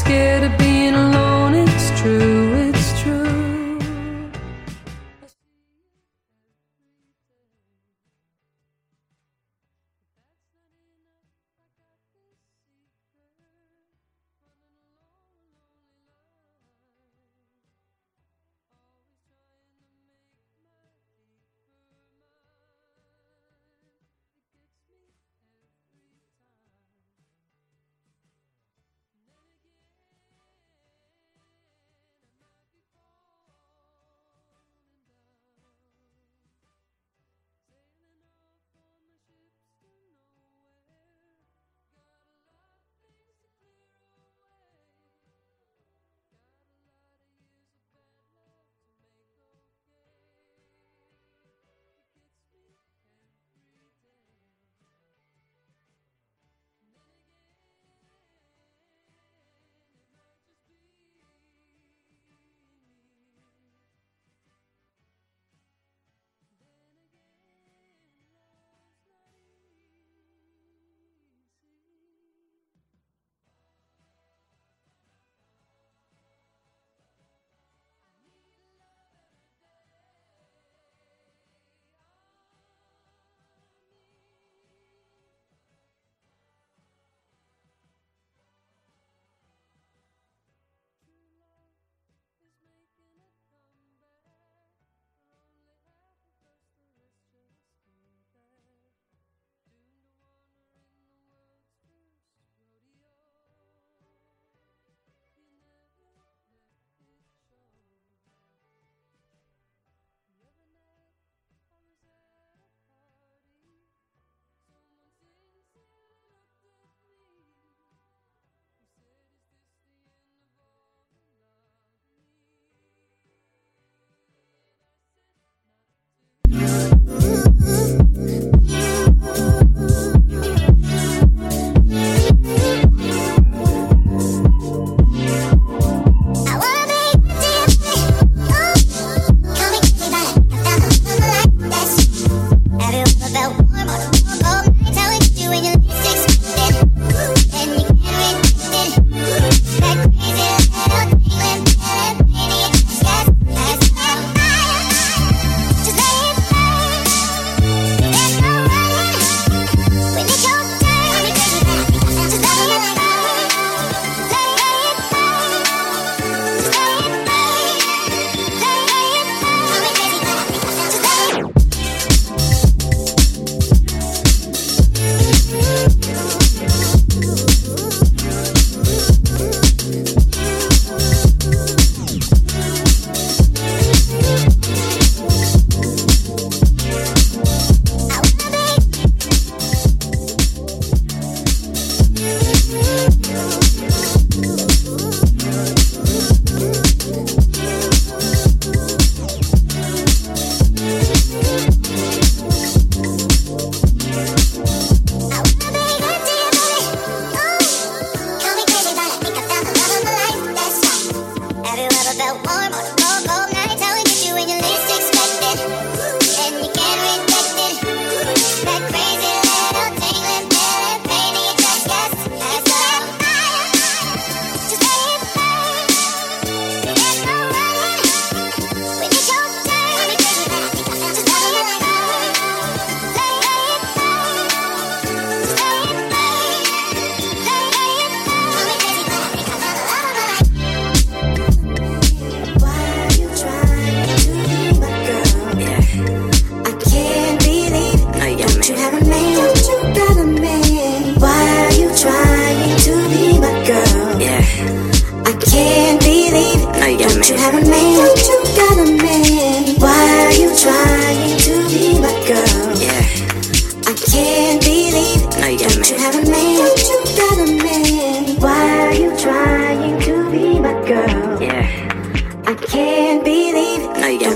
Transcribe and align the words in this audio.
Scared 0.00 0.59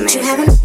to 0.02 0.18
heaven. 0.18 0.63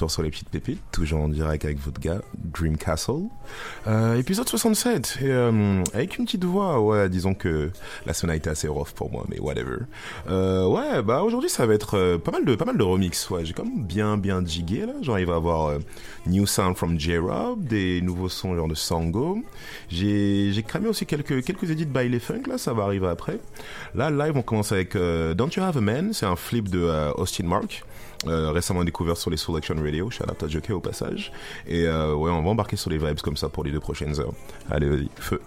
retour 0.00 0.10
sur 0.10 0.22
les 0.22 0.30
petites 0.30 0.48
pépites, 0.48 0.80
toujours 0.92 1.20
en 1.20 1.28
direct 1.28 1.64
avec 1.66 1.78
votre 1.78 2.00
gars, 2.00 2.22
Dreamcastle. 2.38 3.28
Euh, 3.86 4.16
épisode 4.16 4.48
67, 4.48 5.18
et, 5.20 5.26
euh, 5.26 5.82
avec 5.92 6.16
une 6.16 6.24
petite 6.24 6.44
voix, 6.44 6.80
ouais, 6.80 7.10
disons 7.10 7.34
que 7.34 7.70
la 8.06 8.14
semaine 8.14 8.40
a 8.42 8.50
assez 8.50 8.66
rough 8.66 8.92
pour 8.94 9.10
moi, 9.10 9.26
mais 9.28 9.38
whatever. 9.38 9.80
Euh, 10.30 10.66
ouais, 10.66 11.02
bah 11.02 11.22
aujourd'hui 11.22 11.50
ça 11.50 11.66
va 11.66 11.74
être 11.74 12.16
pas 12.16 12.30
mal 12.30 12.46
de 12.46 12.54
pas 12.54 12.64
mal 12.64 12.78
de 12.78 12.82
remix, 12.82 13.28
ouais, 13.28 13.44
j'ai 13.44 13.52
quand 13.52 13.64
même 13.64 13.84
bien 13.84 14.16
bien 14.16 14.42
jigué 14.44 14.86
là, 14.86 14.94
genre 15.02 15.18
il 15.18 15.30
avoir 15.30 15.78
New 16.26 16.46
Sound 16.46 16.76
from 16.76 16.98
J-Rob, 16.98 17.62
des 17.64 18.00
nouveaux 18.00 18.30
sons 18.30 18.56
genre 18.56 18.68
de 18.68 18.74
Sango, 18.74 19.38
j'ai, 19.90 20.64
cramé 20.66 20.88
aussi 20.88 21.04
quelques, 21.04 21.44
quelques 21.44 21.70
edits 21.70 21.84
by 21.84 22.08
les 22.08 22.20
funk, 22.20 22.44
là 22.48 22.56
ça 22.56 22.72
va 22.72 22.84
arriver 22.84 23.08
après. 23.08 23.38
Là, 23.94 24.10
live 24.10 24.36
on 24.36 24.42
commence 24.42 24.72
avec 24.72 24.94
Don't 24.94 25.50
You 25.54 25.62
Have 25.62 25.76
a 25.76 25.80
Man, 25.80 26.12
c'est 26.14 26.26
un 26.26 26.36
flip 26.36 26.70
de 26.70 27.12
Austin 27.16 27.44
Mark. 27.44 27.84
Euh, 28.26 28.50
récemment 28.50 28.84
découvert 28.84 29.16
sur 29.16 29.30
les 29.30 29.36
Soul 29.36 29.56
Action 29.56 29.74
Radio. 29.76 30.10
Shout 30.10 30.24
out 30.24 30.42
à 30.42 30.48
Jockey 30.48 30.72
au 30.72 30.80
passage. 30.80 31.32
Et 31.66 31.86
euh, 31.86 32.14
ouais, 32.14 32.30
on 32.30 32.42
va 32.42 32.50
embarquer 32.50 32.76
sur 32.76 32.90
les 32.90 32.98
vibes 32.98 33.20
comme 33.20 33.36
ça 33.36 33.48
pour 33.48 33.64
les 33.64 33.70
deux 33.70 33.80
prochaines 33.80 34.18
heures. 34.20 34.34
Allez, 34.70 34.88
vas-y, 34.88 35.08
feu. 35.18 35.40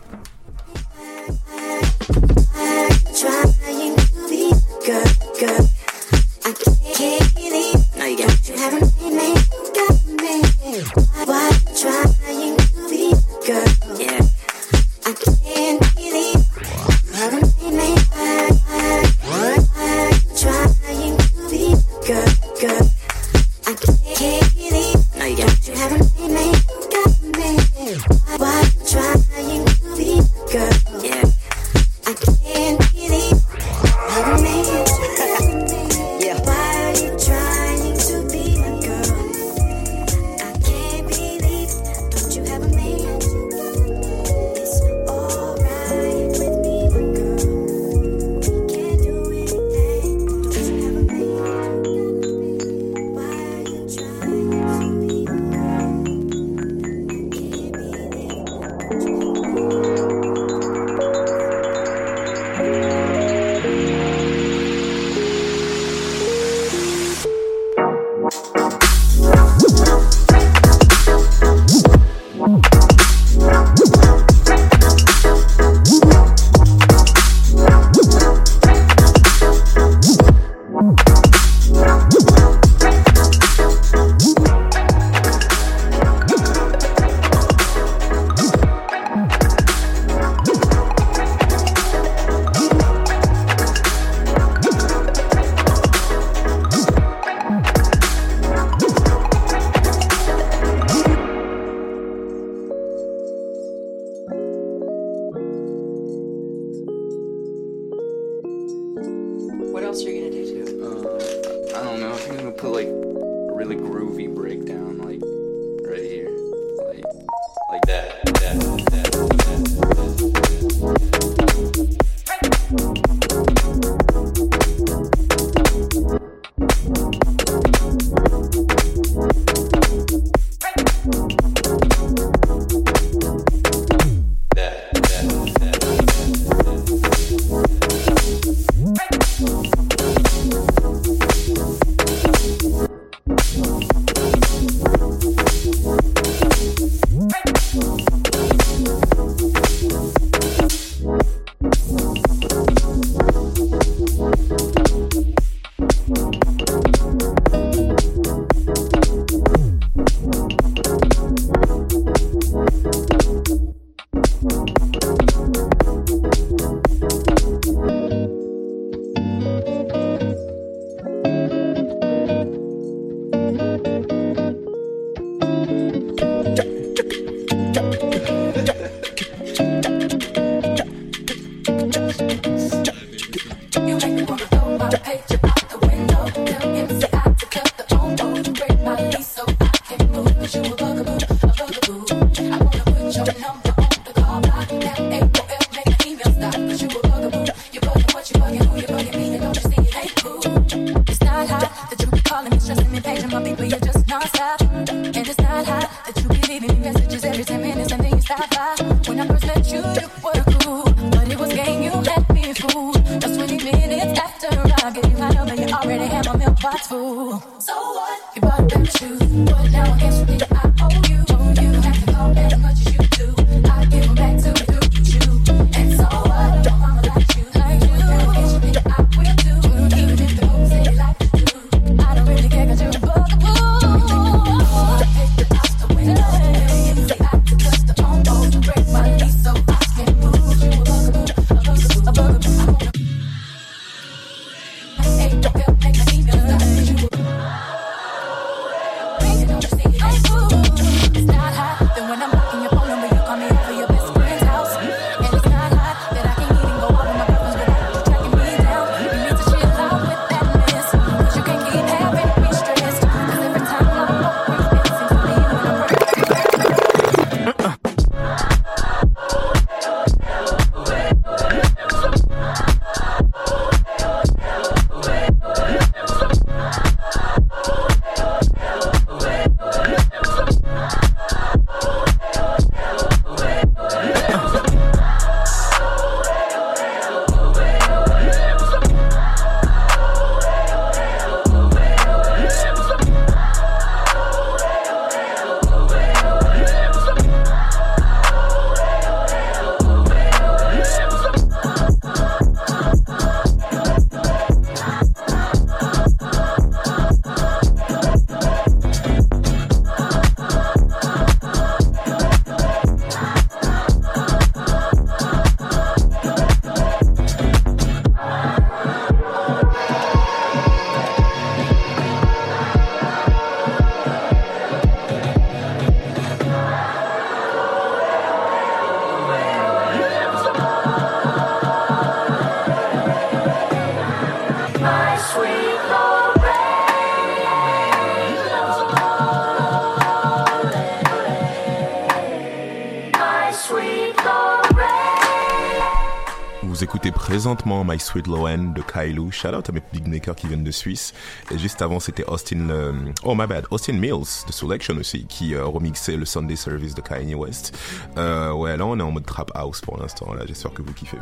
présentement 347.43 347.83
My 347.83 347.99
Sweet 347.99 348.27
Loan 348.27 348.71
de 348.73 348.81
Kylo. 348.81 349.29
Shout 349.29 349.49
out 349.49 349.67
à 349.67 349.73
mes 349.73 349.81
beatmakers 349.91 350.33
qui 350.33 350.47
viennent 350.47 350.63
de 350.63 350.71
Suisse. 350.71 351.13
Et 351.51 351.57
juste 351.57 351.81
avant, 351.81 351.99
c'était 351.99 352.23
Austin, 352.23 352.69
euh, 352.69 352.93
oh 353.25 353.35
my 353.35 353.47
bad, 353.47 353.65
Austin 353.69 353.99
Mills 353.99 354.45
de 354.47 354.53
Selection 354.53 354.95
aussi, 354.95 355.25
qui 355.25 355.53
euh, 355.53 355.65
remixait 355.65 356.15
le 356.15 356.23
Sunday 356.23 356.55
Service 356.55 356.95
de 356.95 357.01
Kanye 357.01 357.35
West. 357.35 357.77
Euh, 358.17 358.53
ouais, 358.53 358.77
là 358.77 358.85
on 358.85 358.97
est 358.97 359.01
en 359.01 359.11
mode 359.11 359.25
trap 359.25 359.51
house 359.55 359.81
pour 359.81 359.97
l'instant. 359.97 360.33
Là, 360.33 360.45
j'espère 360.47 360.71
que 360.73 360.83
vous 360.83 360.93
kiffez. 360.93 361.17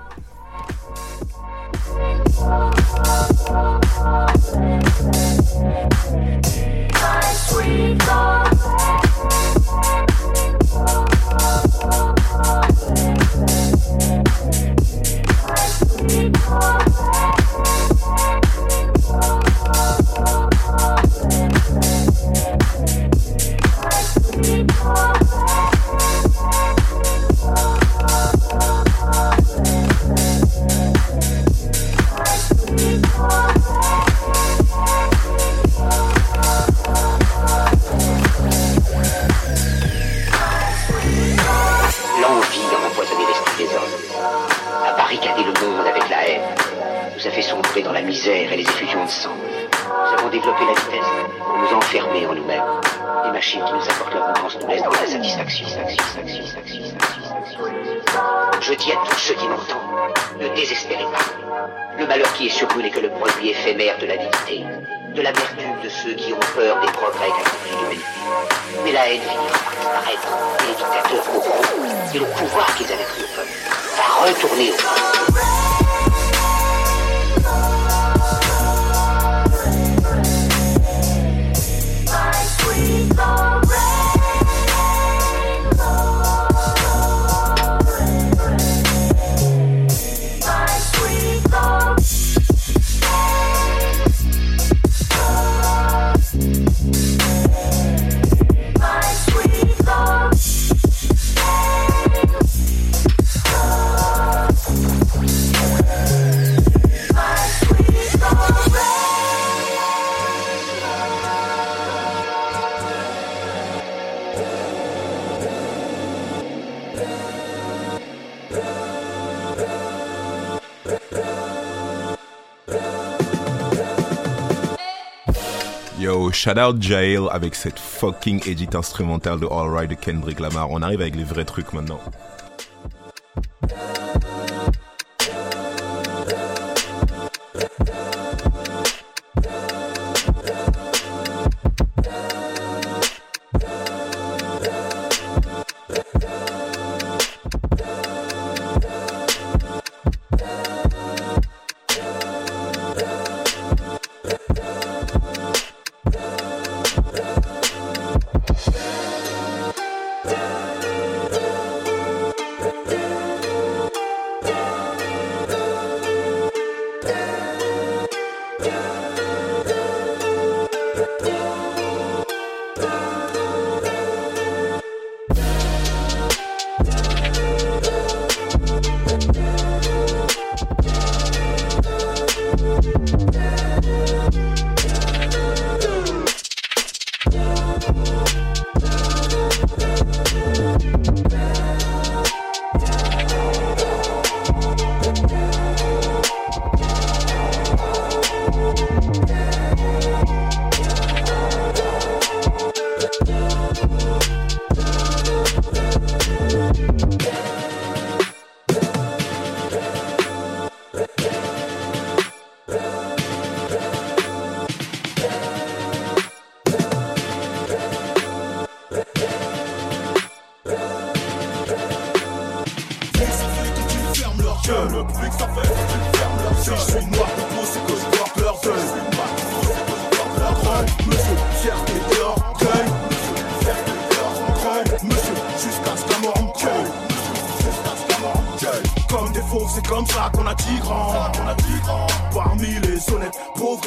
Shout 126.43 126.57
out 126.57 126.81
Jail 126.81 127.27
avec 127.29 127.53
cette 127.53 127.77
fucking 127.77 128.41
edit 128.47 128.69
instrumentale 128.73 129.39
de 129.39 129.45
Alright 129.45 129.91
de 129.91 129.93
Kendrick 129.93 130.39
Lamar. 130.39 130.71
On 130.71 130.81
arrive 130.81 131.01
avec 131.01 131.15
les 131.15 131.23
vrais 131.23 131.45
trucs 131.45 131.71
maintenant. 131.71 131.99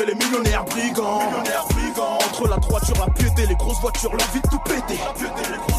Les 0.06 0.14
millionnaires 0.14 0.64
brigands. 0.64 1.30
Millionnaires 1.30 1.66
brigands. 1.70 2.18
Entre 2.26 2.48
la 2.48 2.56
droiture, 2.56 2.94
la 2.98 3.12
piété, 3.12 3.46
les 3.46 3.54
grosses 3.56 3.80
voitures, 3.80 4.12
l'envie 4.12 4.40
de 4.40 4.48
tout 4.48 4.58
péter. 4.60 4.98
La 5.04 5.12
piété, 5.12 5.50
les. 5.50 5.74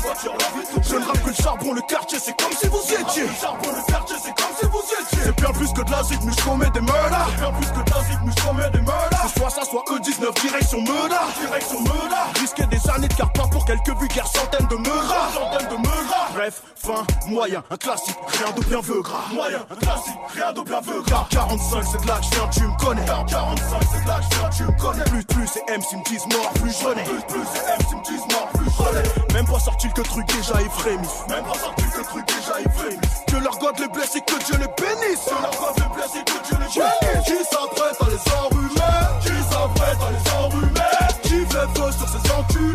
Je 0.84 0.96
ne 0.96 1.06
rappe 1.06 1.20
plus 1.22 1.36
le 1.38 1.44
charbon, 1.44 1.74
le 1.74 1.82
quartier, 1.82 2.20
c'est 2.20 2.36
comme 2.38 2.52
si 2.52 2.68
vous 2.68 2.82
étiez. 2.94 3.28
Charbon, 3.42 3.70
le 3.72 3.92
quartier, 3.92 4.16
c'est 4.22 4.36
comme 4.36 4.56
si 4.60 4.66
vous 4.66 4.84
étiez. 5.02 5.20
C'est 5.24 5.36
bien 5.36 5.52
plus 5.52 5.72
que 5.74 5.82
de 5.82 5.92
la 5.92 6.04
zig, 6.04 6.20
mais 6.24 6.32
je 6.32 6.44
commets 6.44 6.70
des 6.70 6.82
murders. 6.82 7.28
C'est 7.30 7.42
bien 7.42 7.52
plus 7.52 7.68
que 7.68 7.90
de 7.90 7.96
la 7.96 8.04
zig, 8.04 8.20
mais 8.24 8.32
je 8.38 8.48
commets 8.48 8.70
des. 8.70 8.86
C'est 9.26 9.40
soit 9.40 9.50
ça, 9.50 9.64
soit 9.64 9.84
E19, 9.90 10.42
direction 10.42 10.82
Meuda. 10.82 11.22
Direction 11.42 11.80
Meuda. 11.82 12.28
Risquer 12.40 12.66
des 12.68 12.90
années 12.90 13.08
de 13.08 13.14
carpa 13.14 13.44
pour 13.52 13.66
quelques 13.66 13.98
vulgaires 13.98 14.28
centaines 14.28 14.68
de 14.68 14.76
meudas. 14.76 15.32
Centaines 15.34 15.70
de 15.70 15.76
meudas. 15.78 16.30
Bref, 16.34 16.62
fin, 16.76 17.04
moyen, 17.28 17.64
un 17.72 17.78
classique, 17.78 18.18
rien 18.28 18.52
de 18.52 18.64
bien 18.66 18.82
veut 18.82 19.02
gras. 19.02 19.26
Moyen, 19.34 19.66
un 19.70 19.76
classique, 19.76 20.14
rien 20.36 20.54
de 20.54 20.62
bien 20.62 20.82
veut 20.82 21.02
gras. 21.02 21.28
45, 21.32 21.84
c'est 21.92 22.02
de 22.02 22.08
là 22.08 22.20
que 22.20 22.36
viens, 22.36 22.48
tu 22.50 22.62
me 22.62 22.78
connais. 22.78 23.06
45, 23.06 23.80
c'est 23.92 24.04
de 24.04 24.08
là 24.08 24.15
viens, 24.20 24.50
tu 24.50 24.64
me 24.64 24.72
connais. 24.80 25.04
Plus, 25.06 25.24
plus, 25.26 25.48
c'est 25.48 25.66
MC 25.70 25.98
me 25.98 26.04
disent 26.04 26.26
mort, 26.28 26.52
plus 26.54 26.72
je. 26.72 26.86
Plus, 26.86 27.22
plus, 27.28 27.46
c'est 27.54 27.66
MC 27.78 27.92
me 27.96 28.04
disent 28.04 28.28
mort, 28.34 28.50
plus 28.54 28.70
je. 28.70 29.34
Même 29.34 29.46
pas 29.46 29.60
sorti 29.60 29.90
que 29.90 30.02
truc 30.02 30.26
déjà 30.28 30.56
frémis. 30.70 31.08
Même 31.30 31.44
pas 31.44 31.60
sorti 31.60 31.84
que 31.84 32.02
truc 32.04 32.26
déjà 32.28 32.54
frémis. 32.76 33.00
Que 33.28 33.38
leur 33.38 33.58
God 33.60 33.80
les 33.80 33.88
blesse 33.88 34.16
et 34.16 34.22
que 34.22 34.44
Dieu 34.46 34.56
les 34.58 34.68
bénisse. 34.82 35.26
Que 35.26 35.42
leur 35.42 35.52
God 35.52 35.76
les 35.78 35.90
blesse 35.96 36.16
et 36.16 36.24
que 36.24 36.38
Dieu 36.48 36.58
les 36.60 36.68
bénisse. 36.68 37.26
Qui 37.26 37.38
s'apprête 37.44 37.98
à 38.02 38.06
les 38.10 38.24
enrhumer? 38.40 38.96
Qui 39.22 39.36
s'apprête 39.52 40.00
à 40.02 40.12
les 40.12 40.26
enrhumer? 40.32 40.96
Qui 41.24 41.46
fait 41.46 41.70
feu 41.76 41.92
sur 41.92 42.10
ces 42.10 42.32
enculés? 42.32 42.75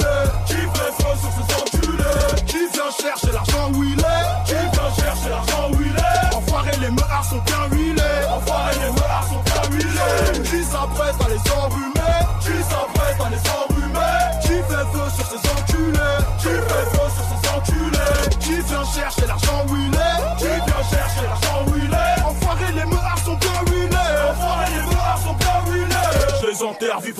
Qui 10.80 10.86
s'apprête 10.86 11.20
à 11.22 11.28
les 11.28 11.52
enrhumer 11.52 11.99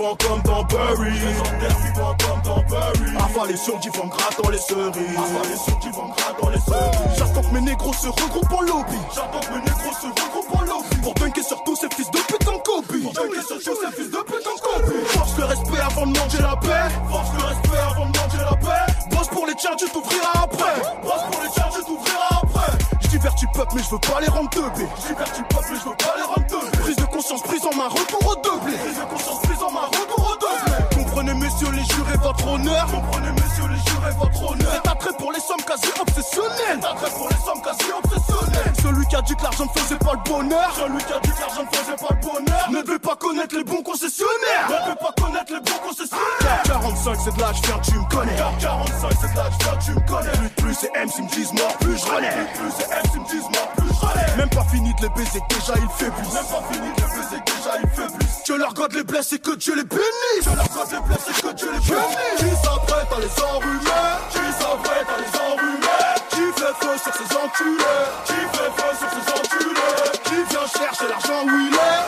vivants 0.00 0.16
comme 0.16 0.42
dans 0.42 0.64
Burry 0.64 1.10
vivants 1.10 2.16
comme 2.18 2.42
dans 2.42 2.62
Burry 2.62 3.16
Avalés 3.18 3.56
sur 3.56 3.78
du 3.80 3.90
vent 3.90 4.06
grattant 4.06 4.48
les 4.48 4.58
cerises. 4.58 4.96
Avalés 4.96 5.56
sur 5.64 5.78
du 5.78 5.90
vent 5.90 6.08
grattant 6.16 6.48
les 6.48 6.60
cerises. 6.60 7.18
J'attends 7.18 7.42
que 7.42 7.54
mes 7.54 7.60
négros 7.60 7.92
se 7.92 8.08
regroupent 8.08 8.52
en 8.52 8.60
lobby. 8.62 8.98
J'attends 9.14 9.40
que 9.40 9.52
mes 9.52 9.60
négros 9.60 9.92
se 10.00 10.06
regroupent 10.06 10.54
en 10.54 10.62
lobby. 10.62 10.96
Pour 11.02 11.14
dunker 11.14 11.44
sur 11.44 11.62
tous 11.64 11.76
ces 11.76 11.88
fils 11.90 12.10
de 12.10 12.18
putain 12.18 12.52
de 12.52 12.62
copie. 12.62 13.02
Pour 13.02 13.12
dunker 13.12 13.42
sur 13.42 13.56
tous 13.58 13.78
ces 13.80 13.92
fils 13.96 14.10
de 14.10 14.18
putain 14.18 14.54
de 14.56 14.60
copie. 14.60 15.06
Force 15.06 15.36
le 15.38 15.44
respect 15.44 15.80
avant 15.80 16.06
de 16.06 16.18
manger 16.18 16.38
la 16.42 16.56
paix. 16.56 16.94
Force 17.10 17.30
le 17.36 17.44
respect 17.44 17.82
avant 17.90 18.06
de 18.06 18.18
manger 18.18 18.38
la 18.38 18.56
paix. 18.56 18.92
Bosse 19.10 19.28
pour 19.28 19.46
les 19.46 19.54
tiens, 19.54 19.76
tu 19.76 19.86
t'ouvriras 19.90 20.44
après. 20.44 20.80
Bosse 21.02 21.24
pour 21.30 21.42
les 21.42 21.50
tiens, 21.50 21.68
tu 21.74 21.84
t'ouvriras 21.84 22.40
après. 22.42 22.78
Je 23.00 23.08
divertis 23.08 23.46
peuple 23.52 23.72
mais 23.74 23.82
je 23.82 23.90
veux 23.90 23.98
pas 23.98 24.20
les 24.20 24.28
rendre 24.28 24.48
teubés 24.50 24.86
Je 25.02 25.08
divertis 25.08 25.42
peuple 25.50 25.66
mais 25.70 25.78
je 25.78 25.88
veux 25.88 25.96
pas 25.96 26.14
les 26.16 26.22
rendre 26.22 26.46
teubés 26.46 26.78
Prise 26.78 26.96
de 26.96 27.04
conscience, 27.06 27.42
prise 27.42 27.66
en 27.66 27.76
main, 27.76 27.88
retour 27.88 28.20
au 28.24 28.36
doublé 28.36 28.76
Prise 28.76 28.96
de 28.96 29.04
conscience, 29.10 29.40
prise 29.70 29.99
en 29.99 29.99
messieurs 31.60 31.76
les 31.76 31.94
jurés 31.94 32.16
votre 32.22 32.46
honneur. 32.46 32.86
Comprenez 32.86 33.32
messieurs 33.32 33.68
les 33.68 33.90
jurés 33.90 34.12
votre 34.18 34.50
honneur. 34.50 34.72
C'est 34.72 34.90
attrait 34.90 35.12
pour 35.18 35.32
les 35.32 35.40
sommes 35.40 35.62
quasi 35.66 35.88
obsessionnelles. 36.00 36.80
C'est 36.80 36.86
attrait 36.86 37.10
pour 37.10 37.28
les 37.28 37.36
sommes 37.36 37.62
quasi 37.62 37.90
obsessionnelles. 37.92 38.72
Celui 38.82 39.06
qui 39.06 39.16
a 39.16 39.22
dit 39.22 39.36
que 39.36 39.42
l'argent 39.42 39.64
ne 39.64 39.80
faisait 39.80 39.98
pas 39.98 40.12
le 40.12 40.30
bonheur. 40.30 40.72
Celui 40.74 41.04
qui 41.04 41.12
a 41.12 41.20
dit 41.20 41.30
que 41.30 41.40
l'argent 41.40 41.62
ne 41.62 41.76
faisait 41.76 41.96
pas 41.96 42.14
le 42.14 42.20
bonheur. 42.20 42.70
Ne 42.70 42.82
devait 42.82 42.98
pas 42.98 43.16
connaître 43.16 43.54
les 43.54 43.64
bons 43.64 43.82
concessionnaires. 43.82 44.68
Ne 44.68 44.84
devait 44.86 45.00
pas 45.00 45.12
connaître 45.20 45.52
les 45.52 45.60
bons 45.60 45.80
concessionnaires. 45.88 46.62
45 46.64 47.18
c'est 47.24 47.30
de 47.30 47.40
je 47.40 47.66
viens 47.66 47.78
tu 47.82 47.94
me 47.98 48.08
connais. 48.08 48.36
45 48.60 49.10
c'est 49.20 49.28
de 49.28 49.42
je 49.50 49.64
viens 49.64 49.76
tu 49.84 49.92
me 49.92 50.00
connais. 50.08 50.30
Plus 50.30 50.50
plus 50.56 50.74
c'est 50.74 50.92
MC 50.96 51.18
me 51.20 51.28
disent 51.28 51.52
mort 51.52 51.76
plus 51.80 51.98
je 51.98 52.06
relais 52.06 52.30
Plus 52.30 52.60
plus 52.60 52.72
c'est 52.78 52.88
MC 52.88 53.14
me 53.20 53.28
disent 53.28 53.50
mort 53.52 53.68
plus 53.76 53.88
je 53.88 54.06
relais 54.06 54.36
Même 54.36 54.50
pas 54.50 54.64
fini 54.64 54.94
de 54.94 55.02
les 55.02 55.08
baiser 55.10 55.40
déjà 55.50 55.74
il 55.76 55.88
fait 55.98 56.10
plus. 56.10 56.32
Même 56.32 56.48
pas 56.48 56.62
fini 56.72 56.88
de 56.88 57.00
les 57.00 57.08
baiser 57.08 57.40
déjà 57.44 57.72
il 57.82 57.88
fait 57.90 58.16
plus. 58.16 58.26
Que 58.46 58.52
leur 58.54 58.74
God 58.74 58.92
les 58.94 59.04
blesse 59.04 59.32
et 59.32 59.38
que 59.38 59.54
Dieu 59.56 59.76
les 59.76 59.84
bénisse. 59.84 60.44
Que 60.44 60.56
leur 60.56 60.68
God 60.68 60.88
les 60.92 61.00
blesse 61.00 61.26
et 61.28 61.42
que 61.42 61.49
Dieu 61.54 61.68
les 61.72 61.78
bénisse 61.80 62.38
Qui 62.38 62.50
s'apprête 62.64 63.10
à 63.10 63.18
les 63.18 63.42
enrhumer 63.42 64.10
Qui 64.30 64.46
s'apprête 64.58 65.08
à 65.08 65.18
les 65.18 65.32
enrhumer 65.40 66.14
Qui 66.30 66.44
fait 66.60 66.74
feu 66.80 66.94
sur 67.02 67.14
ces 67.14 67.36
enculés. 67.36 68.06
Qui 68.24 68.40
fait 68.54 68.70
feu 68.76 68.90
sur 68.98 69.10
ces 69.10 69.26
enculés. 69.38 70.18
Qui 70.24 70.38
vient 70.50 70.66
chercher 70.66 71.08
l'argent 71.08 71.44
où 71.44 71.50
il 71.50 71.74
est 71.74 71.99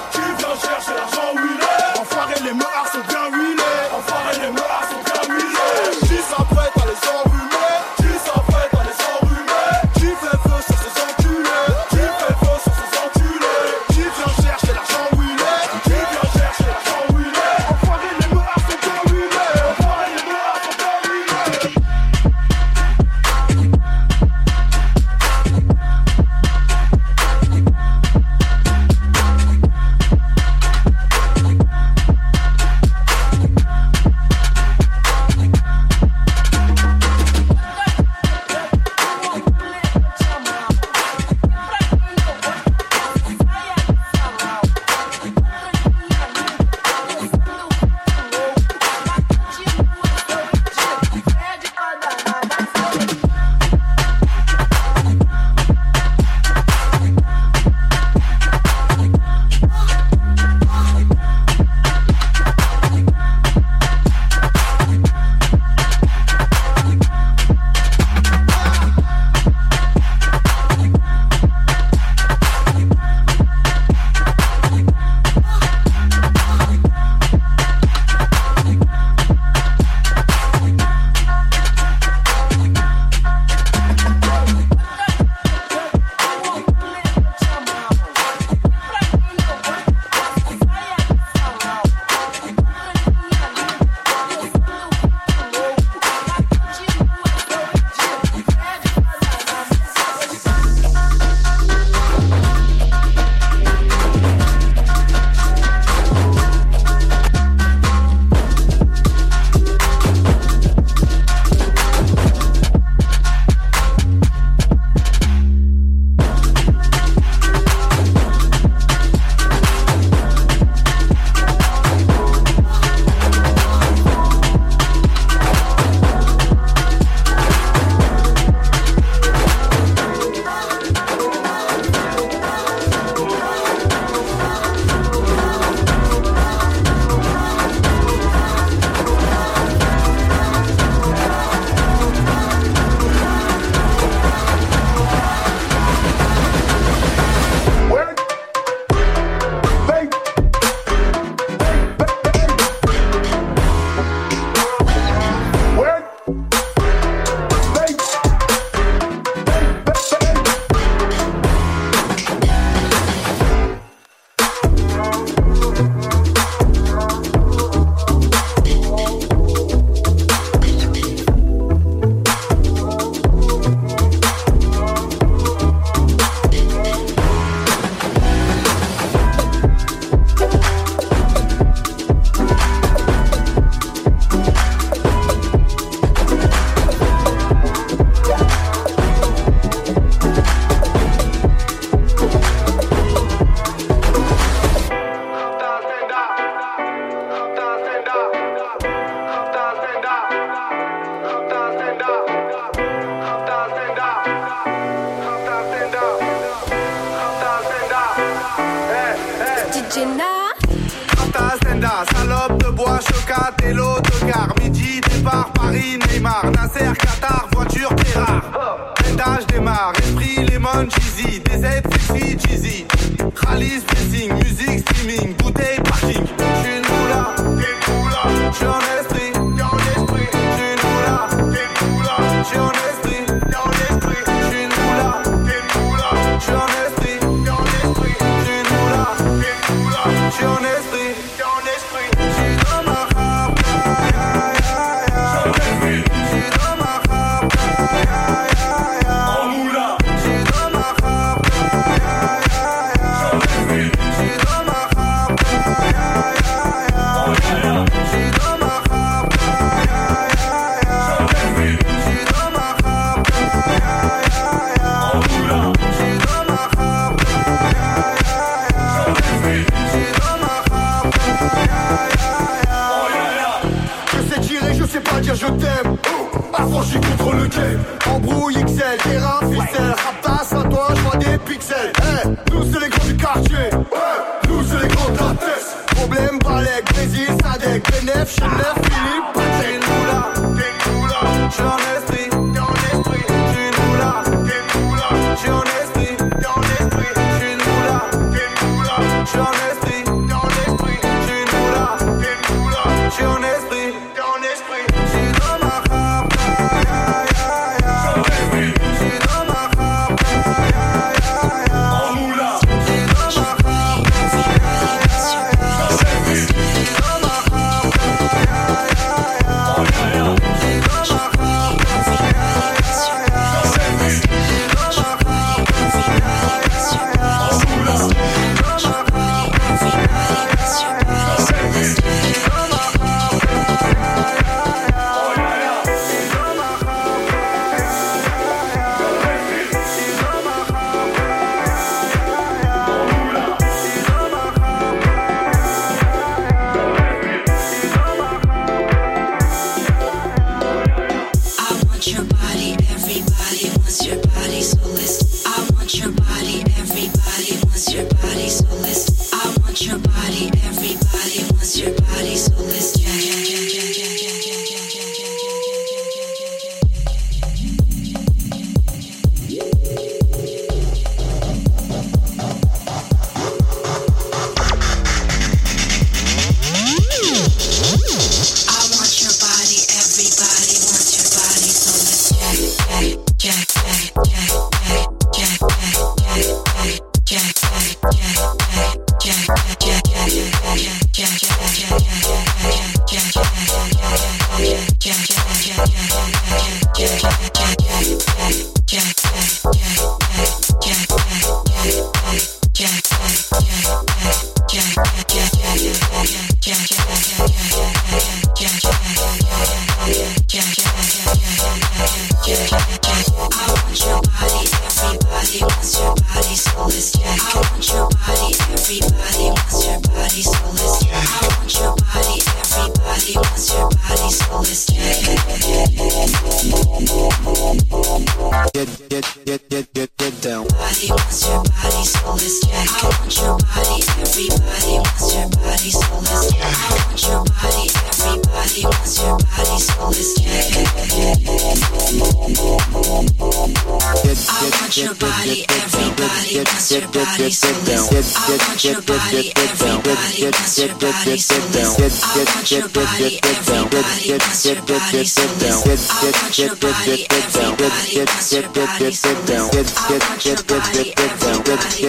I 451.02 451.08
want 451.08 452.70
your 452.70 452.88
body, 452.90 453.40
everybody 453.42 454.30
wants 454.38 454.64
your 454.64 454.76
body 454.86 455.24
so. 455.24 455.42
I 455.42 456.30
want 456.30 456.58
your 456.58 456.76
body, 456.76 457.26
everybody. 457.28 458.20
I 458.20 458.30
want 458.30 458.52
your 458.52 458.62
body, 458.70 459.10
everybody. 459.10 459.82
I 459.82 460.20
want 460.22 460.46
your 460.46 460.62
body, 460.62 461.10
everybody. 461.10 462.06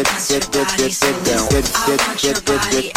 I 1.74 1.98
want 1.98 2.24
your 2.24 2.38
body, 2.46 2.92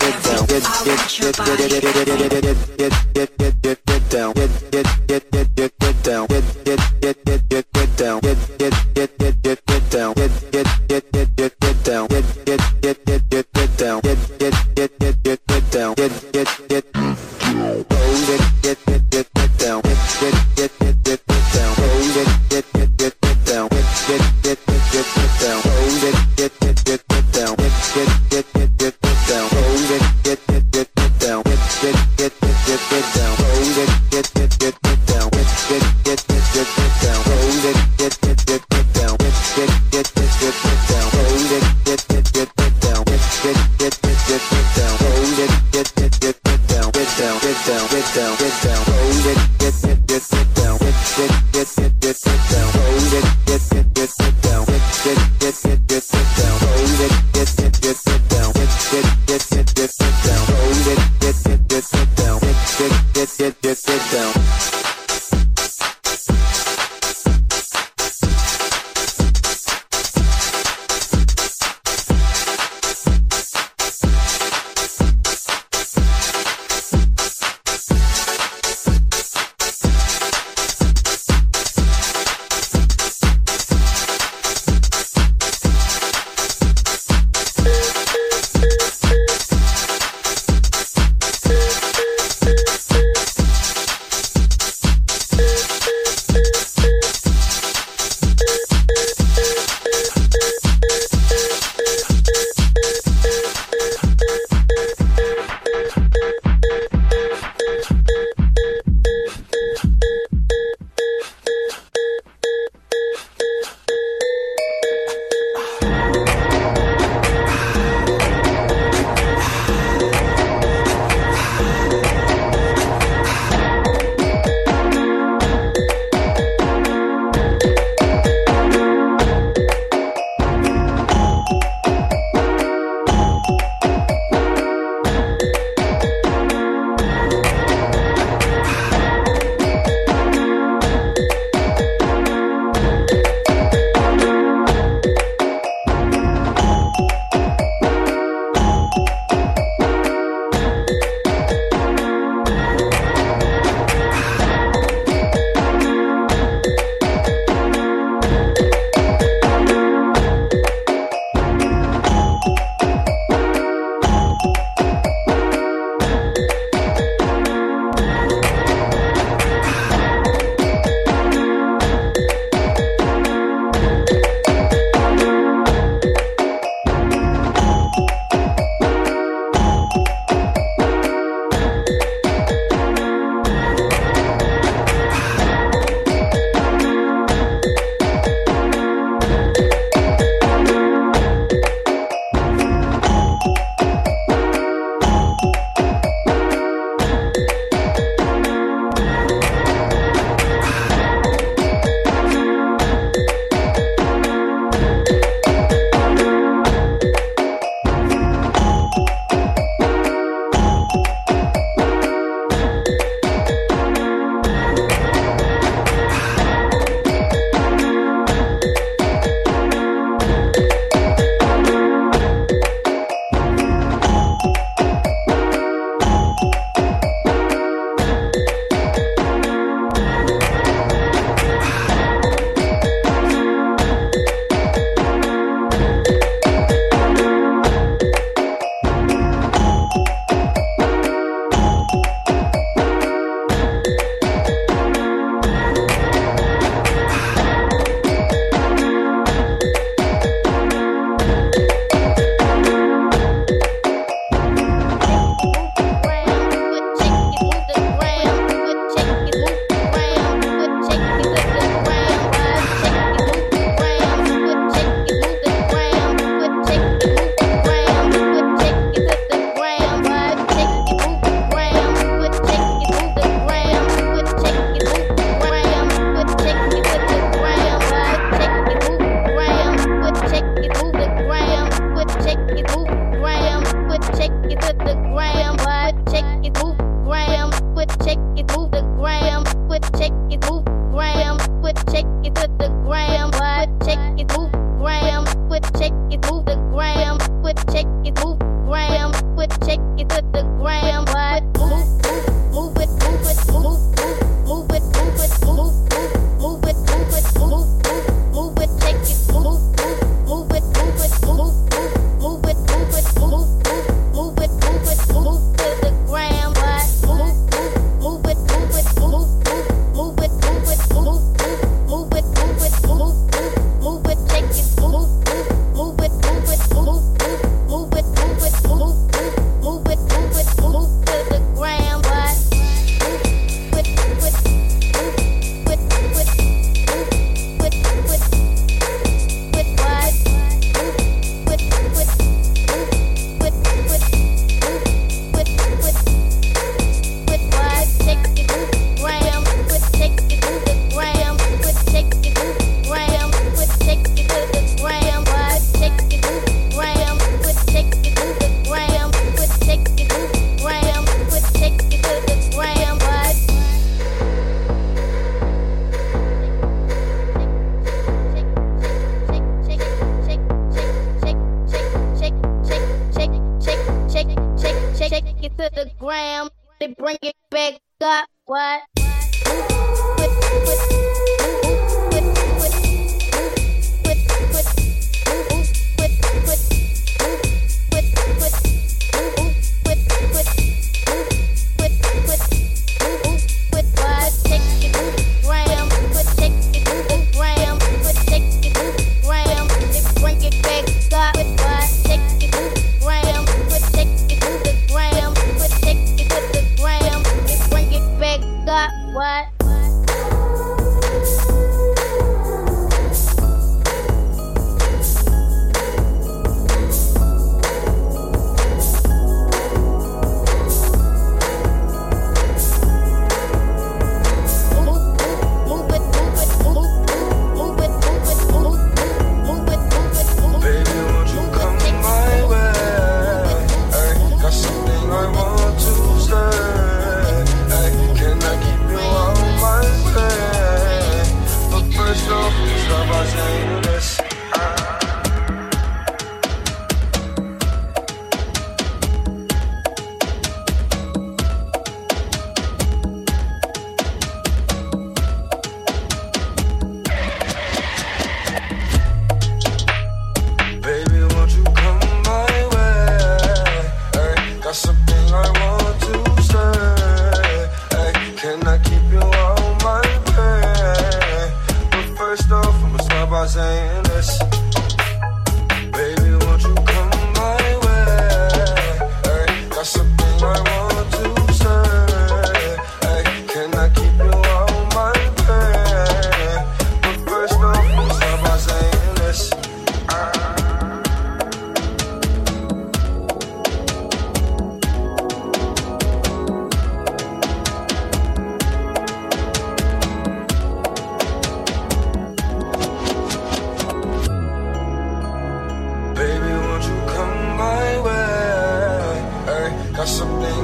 everybody. 0.00 0.64
I 0.64 0.82
want 0.86 1.18
your 1.20 1.32
body, 1.32 1.68
everybody. 1.76 3.03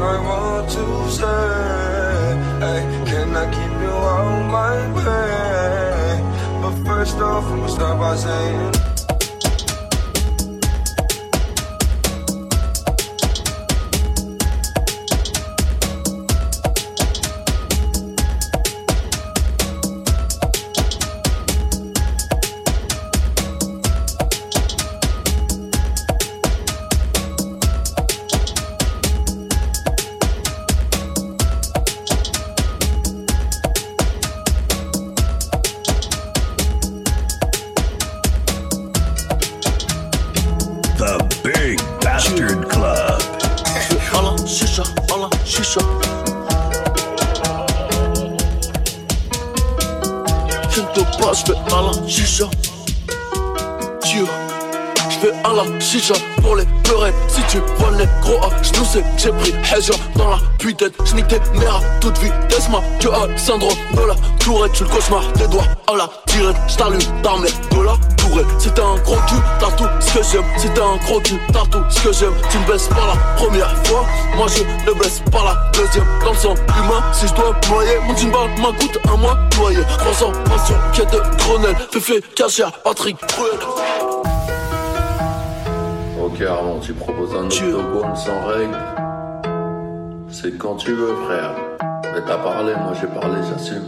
I 0.02 0.18
want 0.18 0.68
to 0.70 1.10
say. 1.10 1.26
Ay, 2.62 2.80
can 3.06 3.36
I 3.36 3.46
keep 3.56 3.74
you 3.82 3.94
on 4.16 4.50
my 4.50 4.76
way? 4.96 6.20
But 6.62 6.74
first 6.86 7.18
off, 7.18 7.44
I'ma 7.44 7.66
start 7.66 7.98
by 7.98 8.16
saying. 8.16 8.89
Putain. 60.90 61.04
J'nique 61.04 61.28
tes 61.28 61.40
mères 61.58 61.76
à 61.76 62.00
toute 62.00 62.18
vitesse, 62.18 62.68
ma 62.70 62.80
Dieu 62.98 63.10
a 63.12 63.26
le 63.26 63.36
syndrome 63.36 63.72
de 63.94 64.06
la 64.06 64.14
tourette. 64.38 64.72
Tu 64.72 64.84
le 64.84 64.90
cauchemar 64.90 65.22
des 65.32 65.46
doigts 65.48 65.64
à 65.86 65.96
la 65.96 66.08
tirette. 66.26 66.56
J't'allume 66.68 67.00
d'armes 67.22 67.44
de 67.44 67.82
la 67.82 67.92
tourette. 68.16 68.46
T'es 68.58 68.80
un 68.80 68.96
gros 69.02 69.16
cul, 69.26 69.34
t'as 69.58 69.70
tout 69.72 69.88
ce 70.00 70.18
que 70.18 70.24
j'aime. 70.24 70.44
T'es 70.60 70.80
un 70.80 70.96
gros 71.04 71.20
cul, 71.20 71.38
t'as 71.52 71.66
tout 71.66 71.84
ce 71.88 72.00
que 72.00 72.12
j'aime. 72.12 72.34
Tu 72.50 72.58
me 72.58 72.72
baisses 72.72 72.88
pas 72.88 73.06
la 73.06 73.16
première 73.36 73.86
fois, 73.86 74.04
moi 74.36 74.46
je 74.48 74.62
ne 74.88 74.98
baisse 74.98 75.22
pas 75.30 75.44
la 75.44 75.70
deuxième. 75.72 76.06
Dans 76.24 76.30
le 76.30 76.36
sang 76.36 76.54
humain, 76.54 77.02
si 77.12 77.26
je 77.26 77.34
dois 77.34 77.54
noyer, 77.68 77.98
mon 78.06 78.16
jean 78.16 78.30
bag 78.30 78.58
m'a 78.58 78.78
coûte 78.78 78.98
un 79.12 79.16
mois 79.16 79.38
noyé. 79.58 79.80
Concentration, 80.04 80.76
quête 80.92 81.12
de 81.12 81.20
Grenelle, 81.38 81.76
Féfé, 81.92 82.22
caché 82.34 82.62
à 82.62 82.70
Patrick 82.70 83.16
Bruel. 83.36 83.58
Ok 86.22 86.40
Armand, 86.42 86.78
tu 86.80 86.92
proposes 86.92 87.34
un 87.34 87.46
octogone 87.46 88.14
sans 88.14 88.46
règle 88.46 88.78
C'est 90.42 90.56
quand 90.56 90.76
tu 90.76 90.94
veux 90.94 91.14
frère. 91.26 91.54
Mais 92.14 92.22
t'as 92.26 92.38
parlé, 92.38 92.72
moi 92.74 92.94
j'ai 92.98 93.08
parlé, 93.08 93.40
j'assume. 93.46 93.84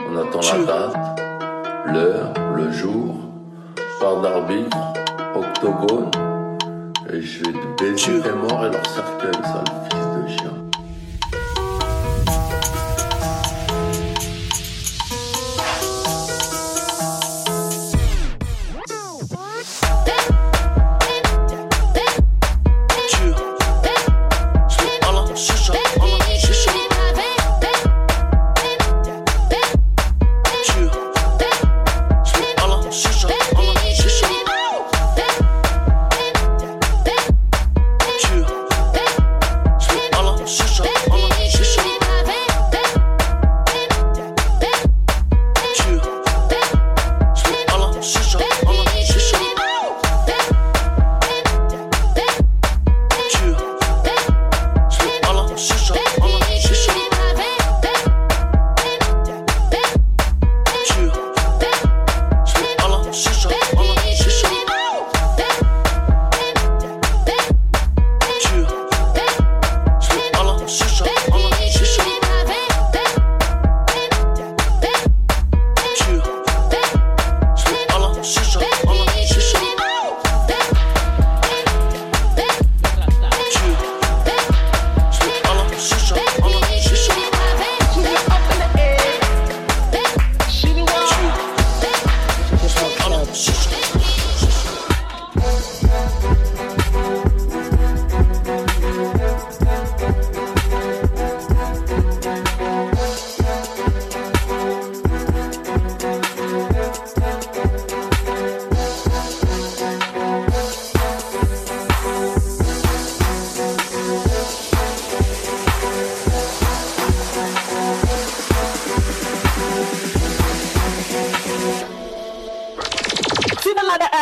On 0.00 0.16
attend 0.16 0.40
la 0.40 0.64
date, 0.64 1.20
l'heure, 1.92 2.32
le 2.56 2.72
jour, 2.72 3.14
part 4.00 4.22
d'arbitre, 4.22 4.78
octogone. 5.34 6.10
Et 7.12 7.20
je 7.20 7.44
vais 7.44 7.52
te 7.52 7.82
baiser 7.82 8.20
tes 8.22 8.32
morts 8.32 8.64
et 8.64 8.70
leur 8.70 8.86
cercueil, 8.86 9.34
sale 9.42 9.95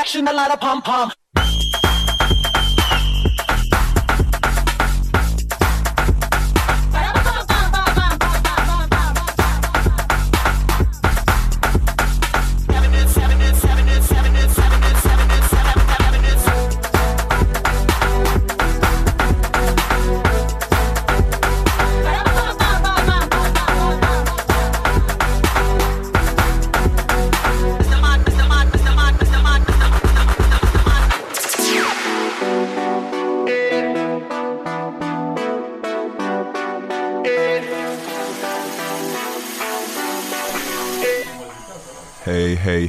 action, 0.05 0.29
a 0.29 0.33
lot 0.35 0.51
of 0.53 0.61
pom 0.61 0.83
pom. 0.83 1.24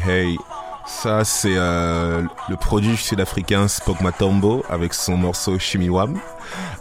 Hey. 0.06 0.38
Ça, 0.86 1.24
c'est 1.24 1.56
euh, 1.56 2.22
le 2.48 2.56
produit 2.58 2.96
sud-africain 2.96 3.68
Spock 3.68 4.02
Matombo 4.02 4.64
avec 4.70 4.94
son 4.94 5.18
morceau 5.18 5.58
Shimiwam. 5.58 6.20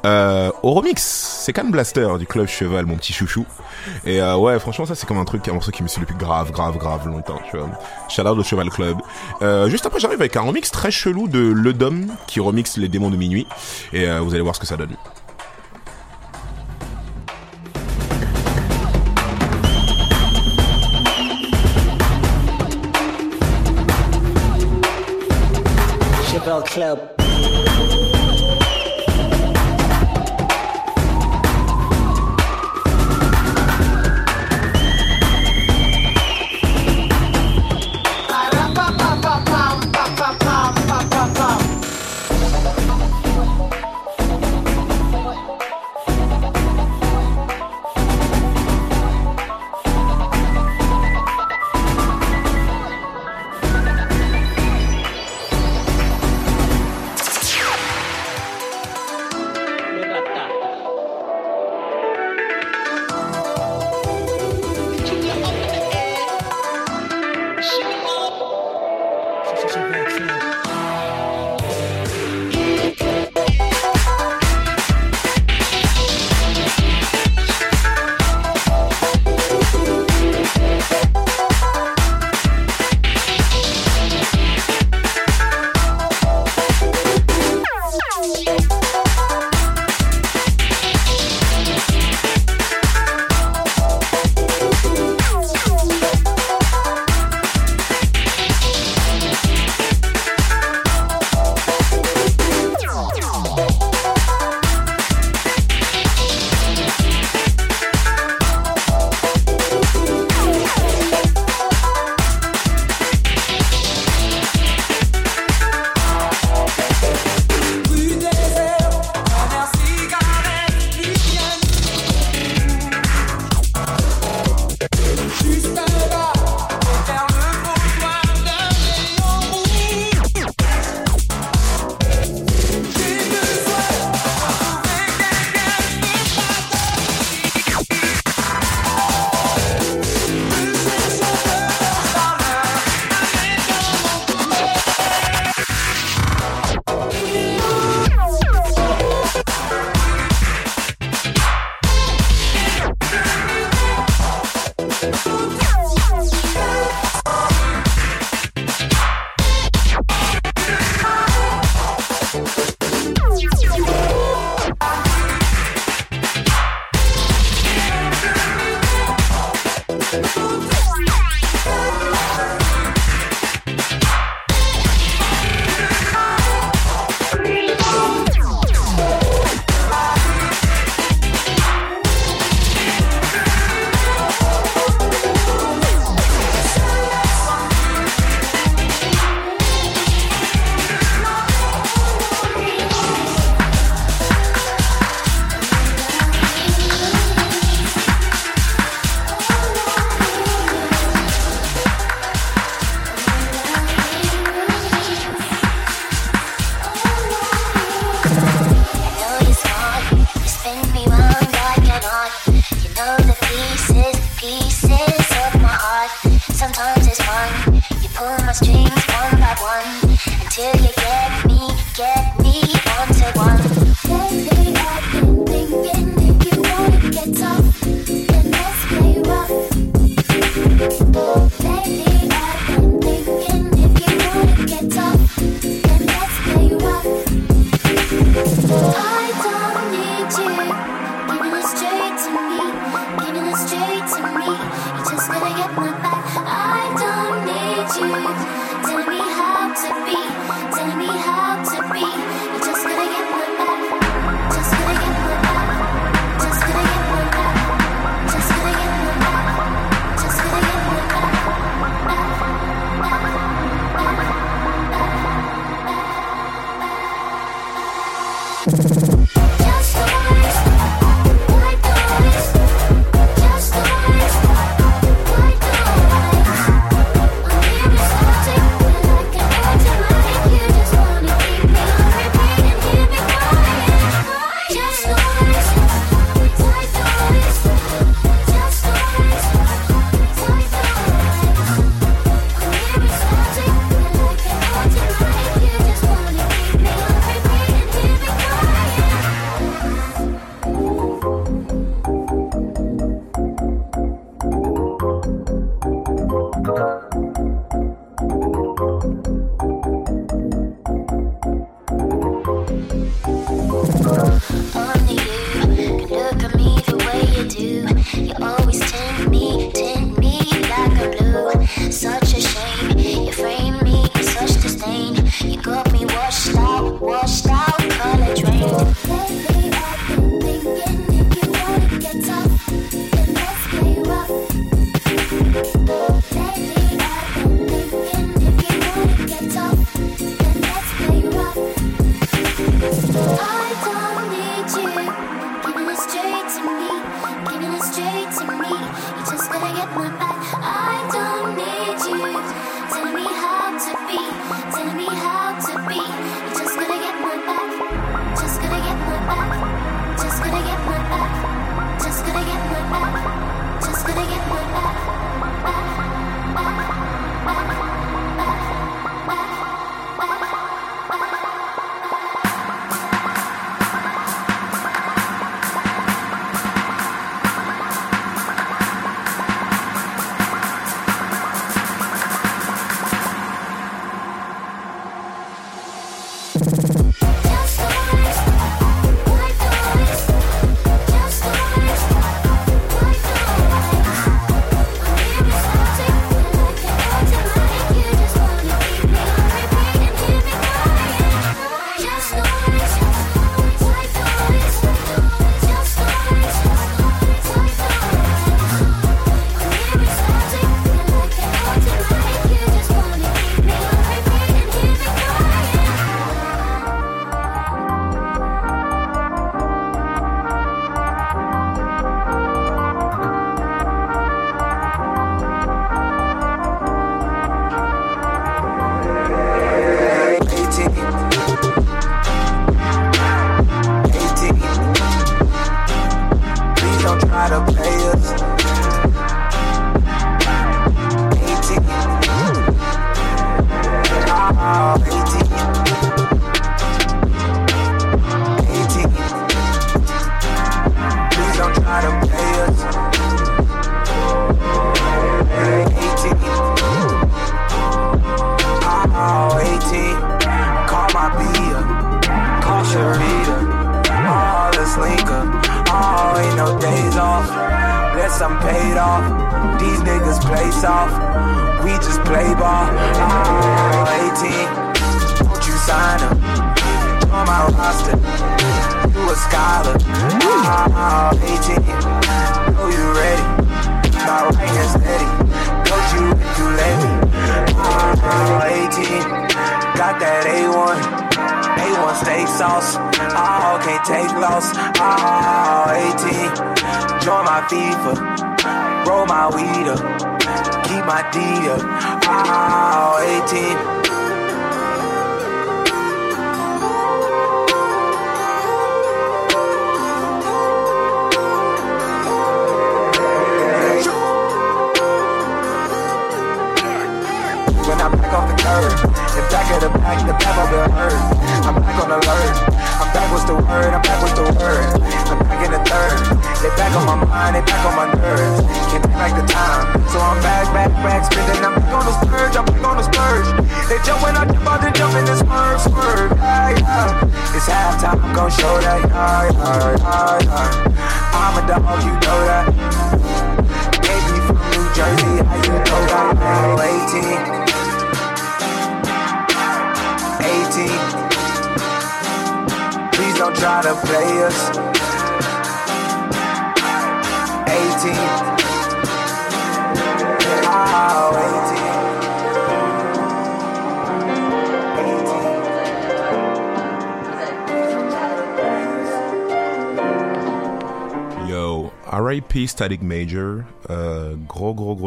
Euh, 0.05 0.51
au 0.63 0.73
remix, 0.73 1.03
c'est 1.03 1.55
Can 1.55 1.71
Blaster 1.71 2.07
du 2.19 2.27
club 2.27 2.47
Cheval, 2.47 2.85
mon 2.85 2.97
petit 2.97 3.15
chouchou. 3.15 3.47
Et 4.05 4.21
euh, 4.21 4.37
ouais, 4.37 4.59
franchement, 4.59 4.85
ça 4.85 4.95
c'est 4.95 5.07
comme 5.07 5.17
un 5.17 5.25
truc, 5.25 5.49
un 5.49 5.55
morceau 5.55 5.71
qui 5.71 5.83
me 5.83 5.89
suit 5.89 6.03
depuis 6.03 6.17
grave, 6.17 6.53
grave, 6.53 6.77
grave 6.77 7.09
longtemps, 7.09 7.41
tu 7.51 7.57
vois. 7.57 7.71
Shout 8.11 8.29
out 8.29 8.39
au 8.39 8.43
Cheval 8.43 8.69
Club. 8.69 8.99
Juste 9.71 9.87
après, 9.87 10.01
j'arrive 10.01 10.21
avec 10.21 10.37
un 10.37 10.43
remix 10.43 10.71
très 10.71 10.91
chelou 10.91 11.27
de 11.27 11.39
Le 11.39 11.73
Dom 11.73 12.07
qui 12.27 12.41
remixe 12.41 12.77
les 12.77 12.89
démons 12.89 13.11
de 13.11 13.17
minuit. 13.17 13.47
Et 13.95 14.07
vous 14.19 14.35
allez 14.35 14.43
voir 14.43 14.55
ce 14.55 14.61
que 14.61 14.67
ça 14.67 14.77
donne. 14.77 14.95
Club. 26.75 27.24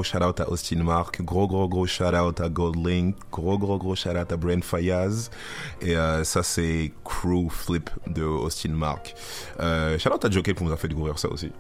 Shout 0.08 0.24
out 0.24 0.40
à 0.40 0.50
Austin 0.50 0.84
Mark, 0.84 1.22
gros 1.22 1.48
gros 1.48 1.68
gros 1.68 1.86
shout 1.86 2.16
out 2.16 2.40
à 2.40 2.50
Gold 2.50 2.78
Link, 2.88 3.16
gros 3.32 3.58
gros 3.58 3.78
gros 3.78 3.96
shout 3.96 4.16
out 4.18 4.32
à 4.32 4.38
Brent 4.38 4.64
Fayaz, 4.64 5.30
et 5.82 5.96
euh, 5.96 6.24
ça 6.24 6.44
c'est 6.44 6.94
Crew 7.04 7.50
Flip 7.50 7.90
de 8.08 8.24
Austin 8.24 8.70
Mark. 8.70 9.14
Euh, 9.60 10.00
shout 10.00 10.14
out 10.14 10.24
à 10.24 10.30
Joker 10.30 10.56
qui 10.56 10.64
nous 10.64 10.72
a 10.72 10.78
fait 10.78 10.88
découvrir 10.88 11.20
ça 11.20 11.30
aussi. 11.30 11.52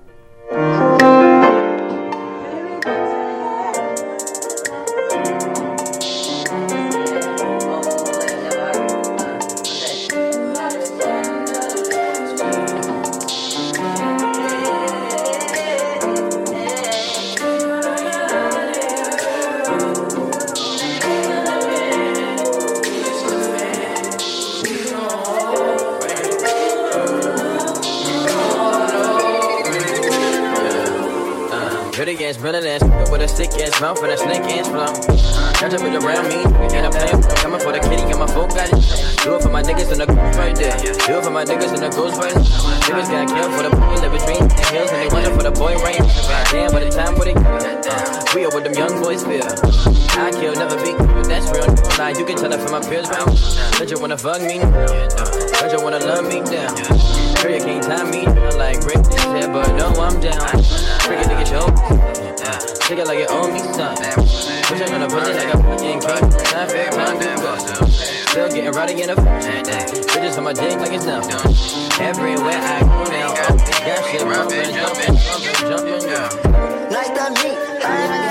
Niggas 39.88 40.00
and 40.00 40.02
the 40.02 40.16
ghost 40.16 40.38
right 40.38 40.56
there. 40.56 40.76
It 40.78 41.24
for 41.24 41.30
my 41.32 41.46
niggas 41.46 41.74
and 41.74 41.84
the 41.84 41.90
ghost 41.90 42.18
right 42.18 42.34
there. 42.34 42.44
Niggas 42.44 43.10
got 43.10 43.28
killed 43.28 43.54
for 43.56 43.64
the 43.64 43.70
boy 43.70 43.96
live 43.96 44.12
between 44.12 44.48
the 44.48 44.66
hills, 44.72 44.92
and 44.92 45.00
they 45.02 45.10
wonder 45.14 45.32
for 45.32 45.44
the 45.44 45.52
boy 45.52 45.76
right 45.78 45.98
Damn, 46.52 46.72
by 46.72 46.84
the 46.84 46.92
time 46.92 47.16
for 47.16 47.26
the 47.26 47.34
we 48.36 48.46
are 48.46 48.52
what 48.52 48.64
them 48.64 48.74
young 48.74 49.02
boys 49.02 49.24
feel. 49.24 49.48
I 50.20 50.32
kill, 50.32 50.54
never 50.56 50.76
beat, 50.84 50.98
but 50.98 51.28
that's 51.28 51.48
real. 51.52 51.68
Nah, 51.98 52.10
you 52.10 52.26
can 52.26 52.36
tell 52.36 52.50
that 52.50 52.60
from 52.60 52.72
my 52.72 52.82
peers, 52.84 53.08
man. 53.10 53.26
Don't 53.80 53.90
you 53.90 54.00
wanna 54.00 54.18
fuck 54.18 54.42
me? 54.42 54.60
Don't 54.60 55.72
you 55.72 55.82
wanna 55.82 56.00
love 56.00 56.28
me 56.28 56.44
down? 56.44 56.76
Girl, 57.40 57.54
you 57.54 57.64
can't 57.64 57.84
tie 57.84 58.04
me 58.12 58.26
down 58.26 58.58
like 58.58 58.82
this 58.82 59.08
head, 59.24 59.54
but 59.54 59.72
no, 59.76 59.88
I'm 59.96 60.20
down. 60.20 60.36
Freaking 61.08 61.32
nigga, 61.32 61.48
show. 61.48 61.66
Take 62.88 63.00
it 63.00 63.08
like 63.08 63.20
it 63.20 63.28
owe 63.30 63.48
me 63.52 63.60
something. 63.72 64.16
Push 64.68 64.82
it 64.82 64.92
on 64.92 65.02
the 65.02 65.08
pussy 65.08 65.34
like 65.34 65.54
a 65.54 65.58
fucking 65.58 65.80
king. 65.80 66.00
Time 66.02 66.68
fair, 66.68 66.92
time 66.92 67.20
to 67.20 68.12
go. 68.12 68.17
Still 68.38 68.50
getting 68.50 68.72
rowdy 68.72 69.02
in 69.02 69.08
the 69.08 69.16
Bitches 69.16 70.38
on 70.38 70.44
my 70.44 70.54
dick 70.54 70.78
like 70.78 70.92
it's 70.94 71.06
nothing. 71.06 71.34
Everywhere 72.00 72.54
I 72.54 72.82
go 72.82 73.04
now, 73.10 73.34
got 73.34 74.06
shit 74.12 74.22
bumping, 74.22 74.76
jumping, 74.76 75.18
jumping, 75.18 75.56
jumping, 75.68 76.08
yeah. 76.08 76.88
Nice 76.92 77.10
to 77.10 78.27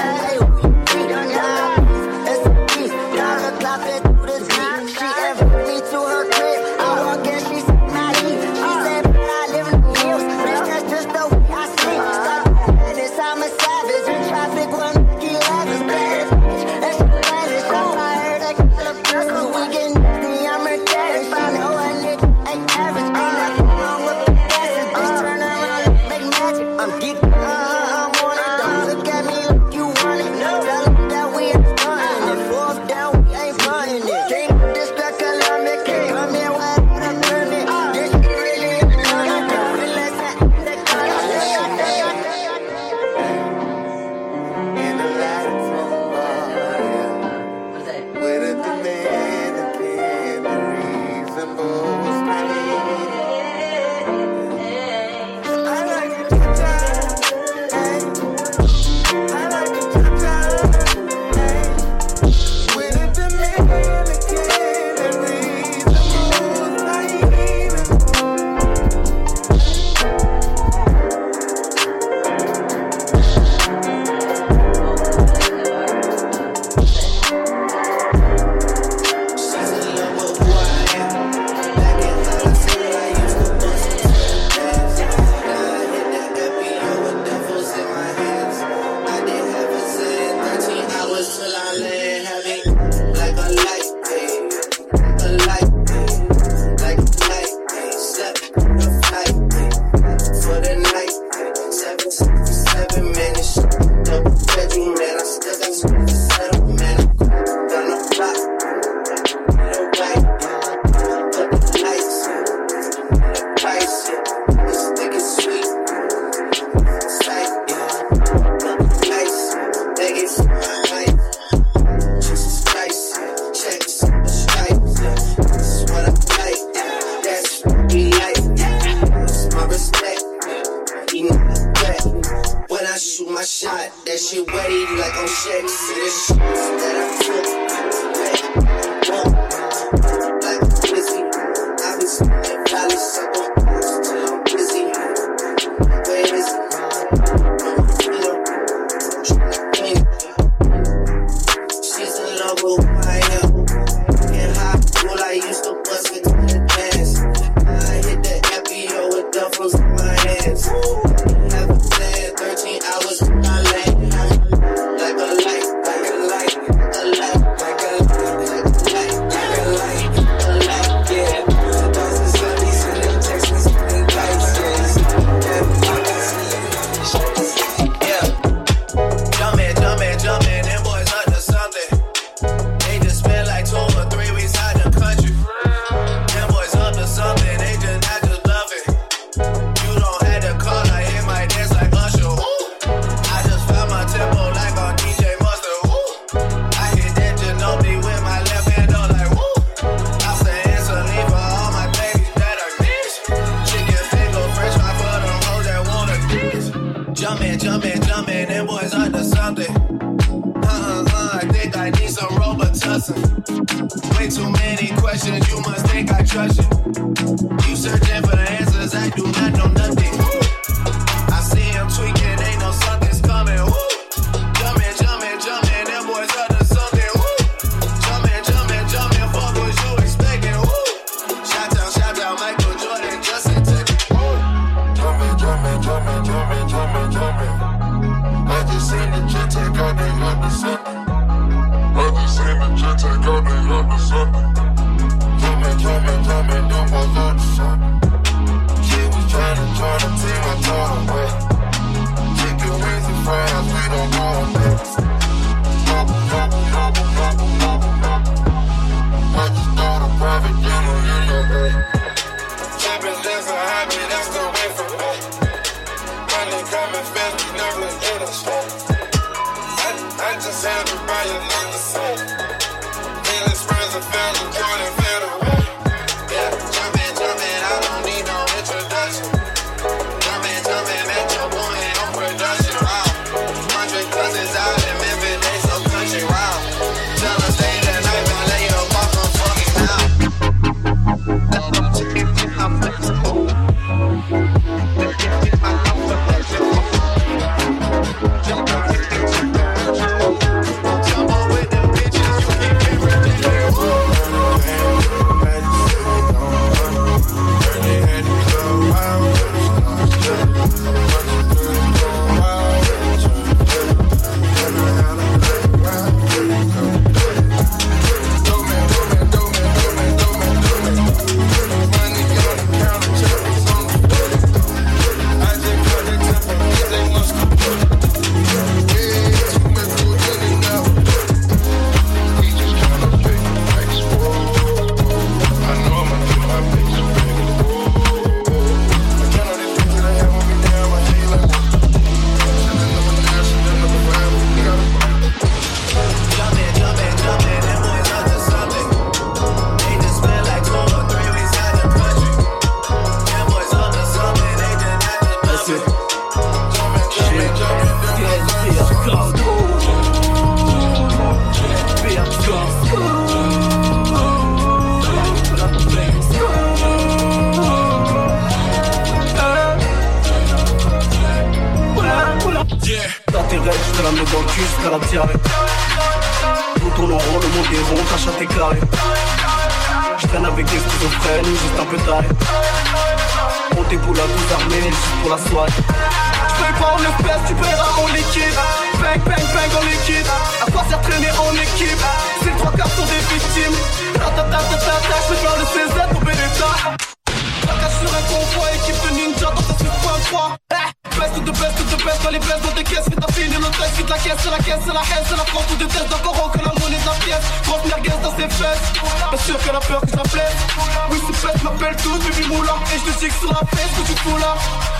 Oui 411.10 411.18
c'est 411.26 411.46
bête, 411.46 411.62
m'appelle 411.62 411.96
tous 412.02 412.18
Bibi 412.18 412.48
Moulin 412.48 412.78
Et 412.94 412.98
je 412.98 413.12
te 413.12 413.18
sais 413.18 413.28
que 413.28 413.34
sur 413.34 413.52
la 413.52 413.64
fesse 413.76 413.92
que 413.96 414.12
tu 414.12 414.18
fous 414.20 414.38
là. 414.38 414.54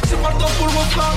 J'ai 0.09 0.17
pas 0.17 0.31
le 0.31 0.39
temps 0.39 0.53
pour 0.59 0.67
le 0.67 0.73
refrain 0.73 1.13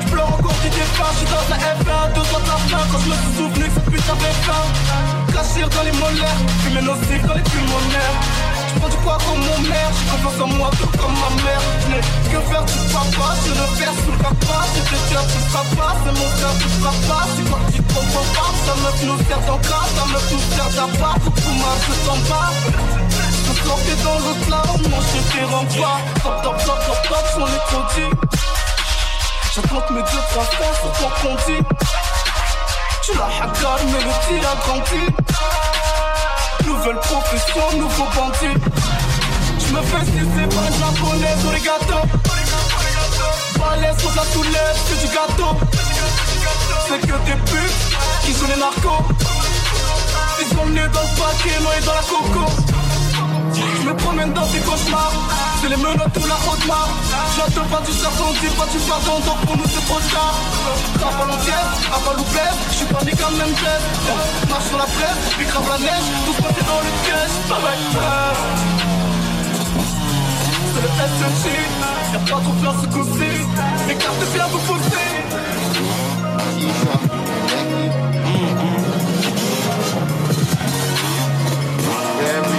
Je 0.00 0.06
pleure 0.12 0.28
encore 0.28 0.58
du 0.62 0.68
départ, 0.68 1.12
je 1.12 1.18
suis 1.18 1.26
dans 1.26 1.46
la 1.48 1.56
F1 1.56 2.12
Deux 2.14 2.26
doigts 2.28 2.40
de 2.40 2.48
la 2.48 2.58
fin, 2.68 2.84
quand 2.92 2.98
je 3.00 3.08
me 3.08 3.16
suis 3.16 3.34
souvenu 3.36 3.64
que 3.64 3.74
cette 3.74 3.90
putain 3.90 4.12
avait 4.12 4.38
faim 4.44 4.64
Cachir 5.32 5.68
dans 5.68 5.82
les 5.82 5.92
molaires, 5.92 6.40
fumer 6.64 6.82
nocif 6.82 7.20
dans 7.26 7.34
les 7.34 7.42
pulmonaires. 7.42 8.16
Je 8.72 8.80
prends 8.80 8.88
du 8.88 8.96
poids 9.04 9.18
comme 9.20 9.40
mon 9.40 9.60
mère, 9.68 9.90
j'ai 9.92 10.06
confiance 10.08 10.40
en 10.40 10.46
moi 10.56 10.70
tout 10.80 10.88
comme 10.96 11.12
ma 11.12 11.30
mère. 11.44 11.60
Je 11.82 11.88
n'ai 11.92 12.00
que 12.00 12.40
faire 12.48 12.64
du 12.64 12.78
papa, 12.88 13.36
je 13.44 13.52
ne 13.52 13.66
perds 13.76 13.98
sous 14.00 14.12
le 14.12 14.18
papa. 14.18 14.56
C'est 14.72 14.86
le 14.92 14.98
cœur 15.12 15.24
du 15.28 15.40
papa, 15.52 15.86
c'est 16.00 16.14
mon 16.16 16.30
cœur 16.40 16.54
du 16.56 16.68
papa. 16.80 17.18
C'est 17.36 17.44
quoi 17.50 17.60
que 17.66 17.72
tu 17.76 17.82
comprends 17.84 18.28
pas, 18.32 18.50
ça 18.64 18.74
meuf 18.80 18.98
nous 19.04 19.20
sert 19.28 19.42
d'encas 19.44 19.86
Ça 19.92 20.04
meuf 20.08 20.26
nous 20.32 20.44
sert 20.56 20.70
d'appât, 20.72 21.14
faut 21.20 21.30
que 21.30 21.40
tout 21.40 21.56
marche, 21.60 21.84
je 21.84 21.96
t'en 22.08 22.20
Sortais 23.66 23.98
dans 24.04 24.14
le 24.14 24.32
slalom, 24.44 24.80
mon 24.90 25.00
chien 25.02 25.22
t'es 25.32 25.80
pas. 25.80 25.98
Top, 26.22 26.36
top, 26.42 26.56
top, 26.64 26.78
top, 26.86 27.00
top, 27.08 27.24
sont 27.34 27.46
les 27.46 27.62
produits. 27.66 28.12
J'attends 29.52 29.92
mes 29.92 30.02
deux, 30.02 30.22
trois 30.30 30.44
frères 30.44 30.76
sont 30.76 30.94
ton. 31.00 31.36
Tu 33.02 33.12
l'as 33.18 33.32
hagar, 33.42 33.78
mais 33.86 34.02
le 34.04 34.14
tir 34.22 34.48
a 34.48 34.56
grandi. 34.64 35.02
Nouvelle 36.64 37.00
profession, 37.00 37.66
nouveau 37.76 38.06
bandit. 38.14 38.56
Je 39.58 39.74
me 39.74 39.80
fais 39.82 40.04
sucer 40.04 40.46
par 40.54 40.64
une 40.66 40.76
japonaise 40.78 41.44
au 41.44 41.50
regato. 41.50 42.00
Balèze 43.58 43.98
sur 43.98 44.14
la 44.14 44.24
soulève, 44.32 44.76
c'est 44.86 45.00
du 45.00 45.12
gâteau. 45.12 45.52
C'est 46.88 47.00
que 47.00 47.06
des 47.06 47.38
putes 47.50 47.80
qui 48.24 48.32
sont 48.32 48.46
les 48.46 48.60
narcos. 48.60 49.04
Ils 50.40 50.56
sont 50.56 50.66
nés 50.66 50.88
dans 50.92 51.00
le 51.00 51.12
paquet, 51.18 51.60
noyés 51.60 51.80
dans 51.84 51.94
la 51.94 52.02
coco. 52.02 52.44
Je 53.56 53.88
me 53.88 53.94
promène 53.94 54.32
dans 54.32 54.46
des 54.46 54.60
cauchemars. 54.60 55.12
C'est 55.60 55.68
les 55.68 55.76
menottes 55.76 56.16
ou 56.20 56.26
la 56.26 56.34
haute 56.34 56.66
marque. 56.66 56.90
J'attends 57.36 57.68
pas 57.72 57.80
du 57.80 57.92
charbon, 57.92 58.32
dis 58.40 58.52
pas 58.52 58.66
du 58.66 58.78
pardon, 58.88 59.18
donc 59.24 59.38
pour 59.46 59.56
nous 59.56 59.64
c'est 59.64 59.84
trop 59.86 60.00
tard. 60.12 60.36
À 61.06 61.24
l'entière, 61.24 61.68
à 61.94 61.98
Paloupès, 62.00 62.56
je 62.70 62.74
suis 62.74 62.86
pas 62.86 63.02
né 63.04 63.12
comme 63.12 63.36
même 63.38 63.54
tête. 63.54 63.84
Marche 64.50 64.64
sur 64.68 64.78
la 64.78 64.84
presse, 64.84 65.20
puis 65.36 65.46
crave 65.46 65.68
la 65.68 65.78
neige, 65.78 66.06
tout 66.26 66.32
se 66.34 66.42
passe 66.42 66.66
dans 66.66 66.80
le 66.84 66.92
piège. 67.04 67.34
Ça 67.48 67.56
va 67.62 67.68
être 67.72 67.88
prêt. 67.94 68.34
C'est 70.72 70.82
le 70.82 70.90
SMG, 71.16 71.44
y'a 72.12 72.18
pas 72.18 72.40
trop 72.42 72.56
plein 72.60 72.74
ce 72.82 72.86
coup-ci. 72.88 73.32
Écarte 73.90 74.24
bien 74.34 74.46
vous 74.52 74.58
pousser. 74.58 75.06
Very 82.18 82.44
sexy, 82.46 82.55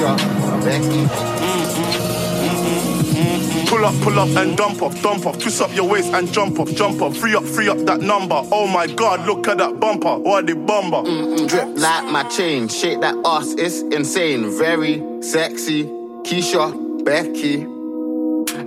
Becky. 0.00 1.06
Pull 3.68 3.84
up, 3.84 3.94
pull 4.02 4.18
up 4.18 4.28
and 4.36 4.56
dump 4.56 4.82
off, 4.82 5.02
dump 5.02 5.26
off. 5.26 5.38
Twist 5.38 5.60
up 5.60 5.74
your 5.74 5.88
waist 5.88 6.12
and 6.14 6.32
jump 6.32 6.58
off, 6.58 6.72
jump 6.74 7.02
off. 7.02 7.16
Free 7.16 7.34
up, 7.34 7.44
free 7.44 7.68
up 7.68 7.76
that 7.80 8.00
number. 8.00 8.40
Oh 8.50 8.66
my 8.66 8.86
god, 8.86 9.26
look 9.26 9.46
at 9.46 9.58
that 9.58 9.78
bumper. 9.78 10.16
What 10.18 10.46
the 10.46 10.54
bumper? 10.54 11.02
Drip 11.46 11.68
like 11.76 12.10
my 12.10 12.22
chain, 12.24 12.68
shake 12.68 13.00
that 13.02 13.14
ass, 13.26 13.54
it's 13.58 13.82
insane. 13.94 14.50
Very 14.56 15.02
sexy, 15.22 15.84
Keisha, 16.24 17.04
Becky. 17.04 17.79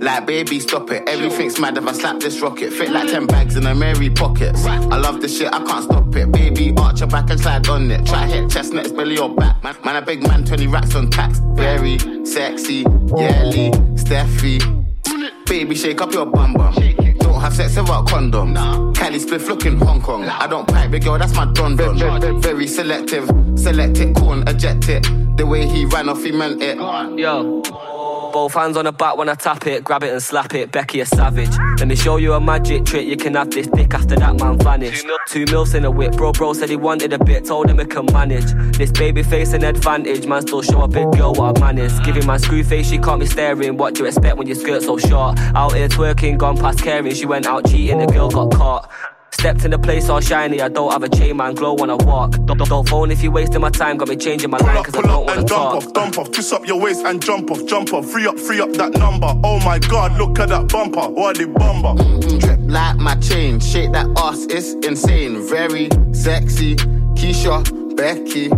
Like 0.00 0.26
baby, 0.26 0.60
stop 0.60 0.90
it. 0.90 1.08
Everything's 1.08 1.58
mad 1.58 1.76
if 1.76 1.86
I 1.86 1.92
slap 1.92 2.20
this 2.20 2.40
rocket. 2.40 2.72
Fit 2.72 2.90
like 2.90 3.08
10 3.08 3.26
bags 3.26 3.56
in 3.56 3.66
a 3.66 3.74
Mary 3.74 4.10
pockets. 4.10 4.64
I 4.64 4.78
love 4.96 5.20
this 5.20 5.38
shit, 5.38 5.52
I 5.52 5.62
can't 5.64 5.84
stop 5.84 6.14
it. 6.16 6.30
Baby, 6.32 6.72
arch 6.76 7.00
your 7.00 7.08
back 7.08 7.30
and 7.30 7.40
slide 7.40 7.68
on 7.68 7.90
it. 7.90 8.04
Try 8.06 8.26
hit 8.26 8.50
chestnut, 8.50 8.86
it's 8.86 8.92
belly 8.92 9.18
or 9.18 9.34
back. 9.34 9.62
Man, 9.62 9.76
man, 9.84 9.96
a 9.96 10.02
big 10.02 10.22
man, 10.26 10.44
20 10.44 10.66
racks 10.66 10.94
on 10.94 11.10
tax. 11.10 11.40
Very 11.54 11.98
sexy, 12.24 12.84
Yelly, 13.16 13.70
Steffi. 13.96 14.84
Baby, 15.46 15.74
shake 15.74 16.00
up 16.00 16.12
your 16.12 16.26
bum 16.26 16.54
bum. 16.54 16.74
Don't 17.18 17.40
have 17.40 17.54
sex 17.54 17.76
without 17.76 18.06
condom. 18.08 18.54
Cali 18.94 19.18
spliff 19.18 19.46
looking 19.48 19.78
Hong 19.78 20.00
Kong. 20.00 20.24
I 20.24 20.46
don't 20.46 20.66
pipe, 20.66 20.90
big 20.90 21.04
girl, 21.04 21.18
that's 21.18 21.34
my 21.34 21.44
don 21.52 21.76
don. 21.76 21.98
Very, 21.98 22.40
very 22.40 22.66
selective. 22.66 23.28
Select 23.56 23.98
it, 23.98 24.14
corn, 24.16 24.46
eject 24.48 24.88
it. 24.88 25.06
The 25.36 25.46
way 25.46 25.66
he 25.66 25.84
ran 25.84 26.08
off, 26.08 26.22
he 26.22 26.32
meant 26.32 26.62
it. 26.62 26.76
Yo. 26.76 27.62
Both 28.34 28.54
hands 28.54 28.76
on 28.76 28.84
the 28.84 28.90
back 28.90 29.16
when 29.16 29.28
I 29.28 29.36
tap 29.36 29.64
it, 29.68 29.84
grab 29.84 30.02
it 30.02 30.10
and 30.10 30.20
slap 30.20 30.54
it. 30.54 30.72
Becky 30.72 30.98
a 30.98 31.06
savage. 31.06 31.56
Let 31.78 31.86
me 31.86 31.94
show 31.94 32.16
you 32.16 32.32
a 32.32 32.40
magic 32.40 32.84
trick. 32.84 33.06
You 33.06 33.16
can 33.16 33.34
have 33.34 33.48
this 33.52 33.68
dick 33.68 33.94
after 33.94 34.16
that 34.16 34.40
man 34.40 34.58
vanished. 34.58 35.06
Two 35.28 35.44
mils 35.44 35.72
in 35.72 35.84
a 35.84 35.90
whip, 35.92 36.16
bro. 36.16 36.32
Bro 36.32 36.54
said 36.54 36.68
he 36.68 36.74
wanted 36.74 37.12
a 37.12 37.24
bit, 37.24 37.44
told 37.44 37.70
him 37.70 37.78
he 37.78 37.84
can 37.84 38.06
manage. 38.06 38.52
This 38.76 38.90
baby 38.90 39.22
face 39.22 39.52
an 39.52 39.62
advantage, 39.62 40.26
man. 40.26 40.42
Still 40.42 40.62
show 40.62 40.82
a 40.82 40.88
big 40.88 41.12
girl 41.12 41.32
what 41.32 41.58
a 41.58 41.60
man 41.60 41.78
is. 41.78 42.00
Giving 42.00 42.26
my 42.26 42.38
screw 42.38 42.64
face, 42.64 42.88
she 42.88 42.98
can't 42.98 43.20
be 43.20 43.26
staring. 43.26 43.76
What 43.76 43.94
do 43.94 44.00
you 44.00 44.08
expect 44.08 44.36
when 44.36 44.48
your 44.48 44.56
skirt 44.56 44.82
so 44.82 44.98
short? 44.98 45.38
Out 45.54 45.74
here 45.74 45.88
twerking, 45.88 46.36
gone 46.36 46.56
past 46.56 46.82
caring. 46.82 47.14
She 47.14 47.26
went 47.26 47.46
out 47.46 47.66
cheating, 47.66 47.98
the 47.98 48.06
girl 48.06 48.30
got 48.30 48.50
caught. 48.50 48.90
Stepped 49.34 49.64
in 49.64 49.72
the 49.72 49.78
place 49.78 50.08
all 50.08 50.20
shiny. 50.20 50.60
I 50.62 50.68
don't 50.68 50.92
have 50.92 51.02
a 51.02 51.08
chain, 51.08 51.36
man. 51.36 51.54
Glow 51.54 51.74
when 51.74 51.90
I 51.90 51.94
walk. 51.94 52.30
Don't, 52.46 52.56
don't, 52.56 52.68
don't 52.68 52.88
phone 52.88 53.10
if 53.10 53.22
you're 53.22 53.32
wasting 53.32 53.60
my 53.60 53.68
time. 53.68 53.96
Got 53.96 54.08
me 54.08 54.16
changing 54.16 54.48
my 54.48 54.58
line 54.58 54.82
cause 54.84 54.94
I 54.94 55.02
don't 55.02 55.26
wanna 55.26 55.40
and 55.40 55.48
talk. 55.48 55.72
dump 55.72 55.86
off, 55.86 55.92
dump 55.92 56.18
off. 56.18 56.30
Twist 56.30 56.52
up 56.52 56.66
your 56.66 56.80
waist 56.80 57.04
and 57.04 57.20
jump 57.20 57.50
off, 57.50 57.66
jump 57.66 57.92
off. 57.92 58.06
Free 58.06 58.26
up, 58.26 58.38
free 58.38 58.60
up 58.60 58.70
that 58.74 58.92
number. 58.92 59.26
Oh 59.42 59.58
my 59.64 59.78
god, 59.80 60.16
look 60.18 60.38
at 60.38 60.50
that 60.50 60.68
bumper. 60.68 61.08
What 61.08 61.36
the 61.36 61.46
bumper? 61.48 62.38
Drip 62.38 62.60
like 62.62 62.96
my 62.96 63.16
chain, 63.16 63.58
shake 63.60 63.92
that 63.92 64.06
ass, 64.18 64.46
it's 64.48 64.74
insane. 64.86 65.46
Very 65.48 65.88
sexy, 66.12 66.76
Keisha, 67.16 67.64
Becky. 67.96 68.48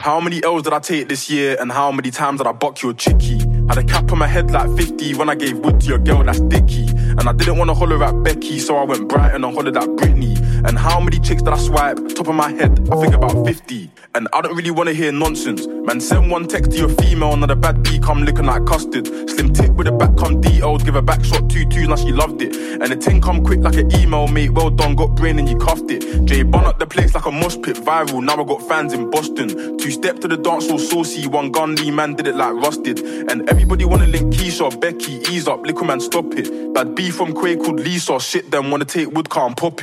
How 0.00 0.20
many 0.20 0.42
L's 0.42 0.64
did 0.64 0.72
I 0.72 0.80
take 0.80 1.08
this 1.08 1.30
year 1.30 1.56
and 1.60 1.70
how 1.72 1.90
many 1.92 2.10
times 2.10 2.40
did 2.40 2.46
I 2.48 2.52
buck 2.52 2.82
your 2.82 2.92
chickie? 2.92 3.38
Had 3.68 3.78
a 3.78 3.84
cap 3.84 4.12
on 4.12 4.18
my 4.18 4.26
head 4.26 4.50
like 4.50 4.70
50 4.76 5.14
when 5.14 5.28
I 5.30 5.34
gave 5.34 5.58
wood 5.58 5.80
to 5.80 5.86
your 5.86 5.98
girl 5.98 6.22
that's 6.22 6.40
dicky. 6.40 6.86
And 6.88 7.28
I 7.28 7.32
didn't 7.32 7.56
wanna 7.56 7.74
holler 7.74 8.02
at 8.04 8.22
Becky, 8.22 8.58
so 8.58 8.76
I 8.76 8.84
went 8.84 9.08
Brighton 9.08 9.44
and 9.44 9.54
hollered 9.54 9.76
at 9.76 9.88
Britney. 9.88 10.36
And 10.66 10.78
how 10.78 11.00
many 11.00 11.18
chicks 11.18 11.42
did 11.42 11.52
I 11.52 11.58
swipe? 11.58 11.98
Top 12.14 12.28
of 12.28 12.34
my 12.34 12.50
head, 12.50 12.88
I 12.90 13.00
think 13.00 13.14
about 13.14 13.46
50. 13.46 13.90
And 14.14 14.28
I 14.32 14.40
don't 14.42 14.54
really 14.54 14.70
wanna 14.70 14.92
hear 14.92 15.12
nonsense. 15.12 15.66
Man, 15.66 16.00
send 16.00 16.30
one 16.30 16.46
text 16.46 16.72
to 16.72 16.76
your 16.76 16.88
female, 16.88 17.32
another 17.32 17.54
bad 17.54 17.82
B 17.82 17.98
come 17.98 18.24
looking 18.24 18.46
like 18.46 18.64
custard. 18.66 19.06
Slim 19.28 19.52
tip 19.52 19.70
with 19.70 19.88
a 19.88 19.92
back 19.92 20.16
come 20.16 20.40
DL'd, 20.40 20.84
give 20.84 20.96
a 20.96 21.02
back 21.02 21.24
shot 21.24 21.48
two 21.48 21.64
two, 21.66 21.86
now 21.86 21.96
she 21.96 22.12
loved 22.12 22.42
it. 22.42 22.54
And 22.56 22.92
the 22.92 22.96
ting 22.96 23.20
come 23.20 23.44
quick 23.44 23.60
like 23.60 23.76
an 23.76 23.94
email, 23.96 24.28
mate. 24.28 24.50
Well 24.50 24.70
done, 24.70 24.94
got 24.94 25.14
brain 25.14 25.38
and 25.38 25.48
you 25.48 25.56
cuffed 25.56 25.90
it. 25.90 26.24
Jay 26.26 26.42
bun 26.42 26.64
up 26.64 26.78
the 26.78 26.86
place 26.86 27.14
like 27.14 27.26
a 27.26 27.30
mosh 27.30 27.56
pit, 27.62 27.76
viral. 27.76 28.22
Now 28.22 28.40
I 28.40 28.44
got 28.44 28.66
fans 28.68 28.92
in 28.92 29.10
Boston. 29.10 29.78
Two 29.78 29.90
step 29.90 30.20
to 30.20 30.28
the 30.28 30.36
dance 30.36 30.70
all 30.70 30.78
saucy, 30.78 31.26
one 31.26 31.50
gun 31.50 31.74
man 31.94 32.14
did 32.14 32.26
it 32.26 32.36
like 32.36 32.54
rusted. 32.54 33.00
And 33.00 33.48
everybody 33.54 33.84
wanna 33.84 34.06
link 34.08 34.34
Keisha, 34.34 34.68
Becky, 34.80 35.20
ease 35.32 35.46
up, 35.46 35.64
liquid 35.64 35.86
man, 35.86 36.00
stop 36.00 36.26
it. 36.34 36.74
Bad 36.74 36.96
B 36.96 37.10
from 37.10 37.32
Quay 37.32 37.56
called 37.56 37.78
Lisa, 37.78 38.18
shit 38.18 38.50
them 38.50 38.70
wanna 38.70 38.84
take 38.84 39.10
wood 39.12 39.28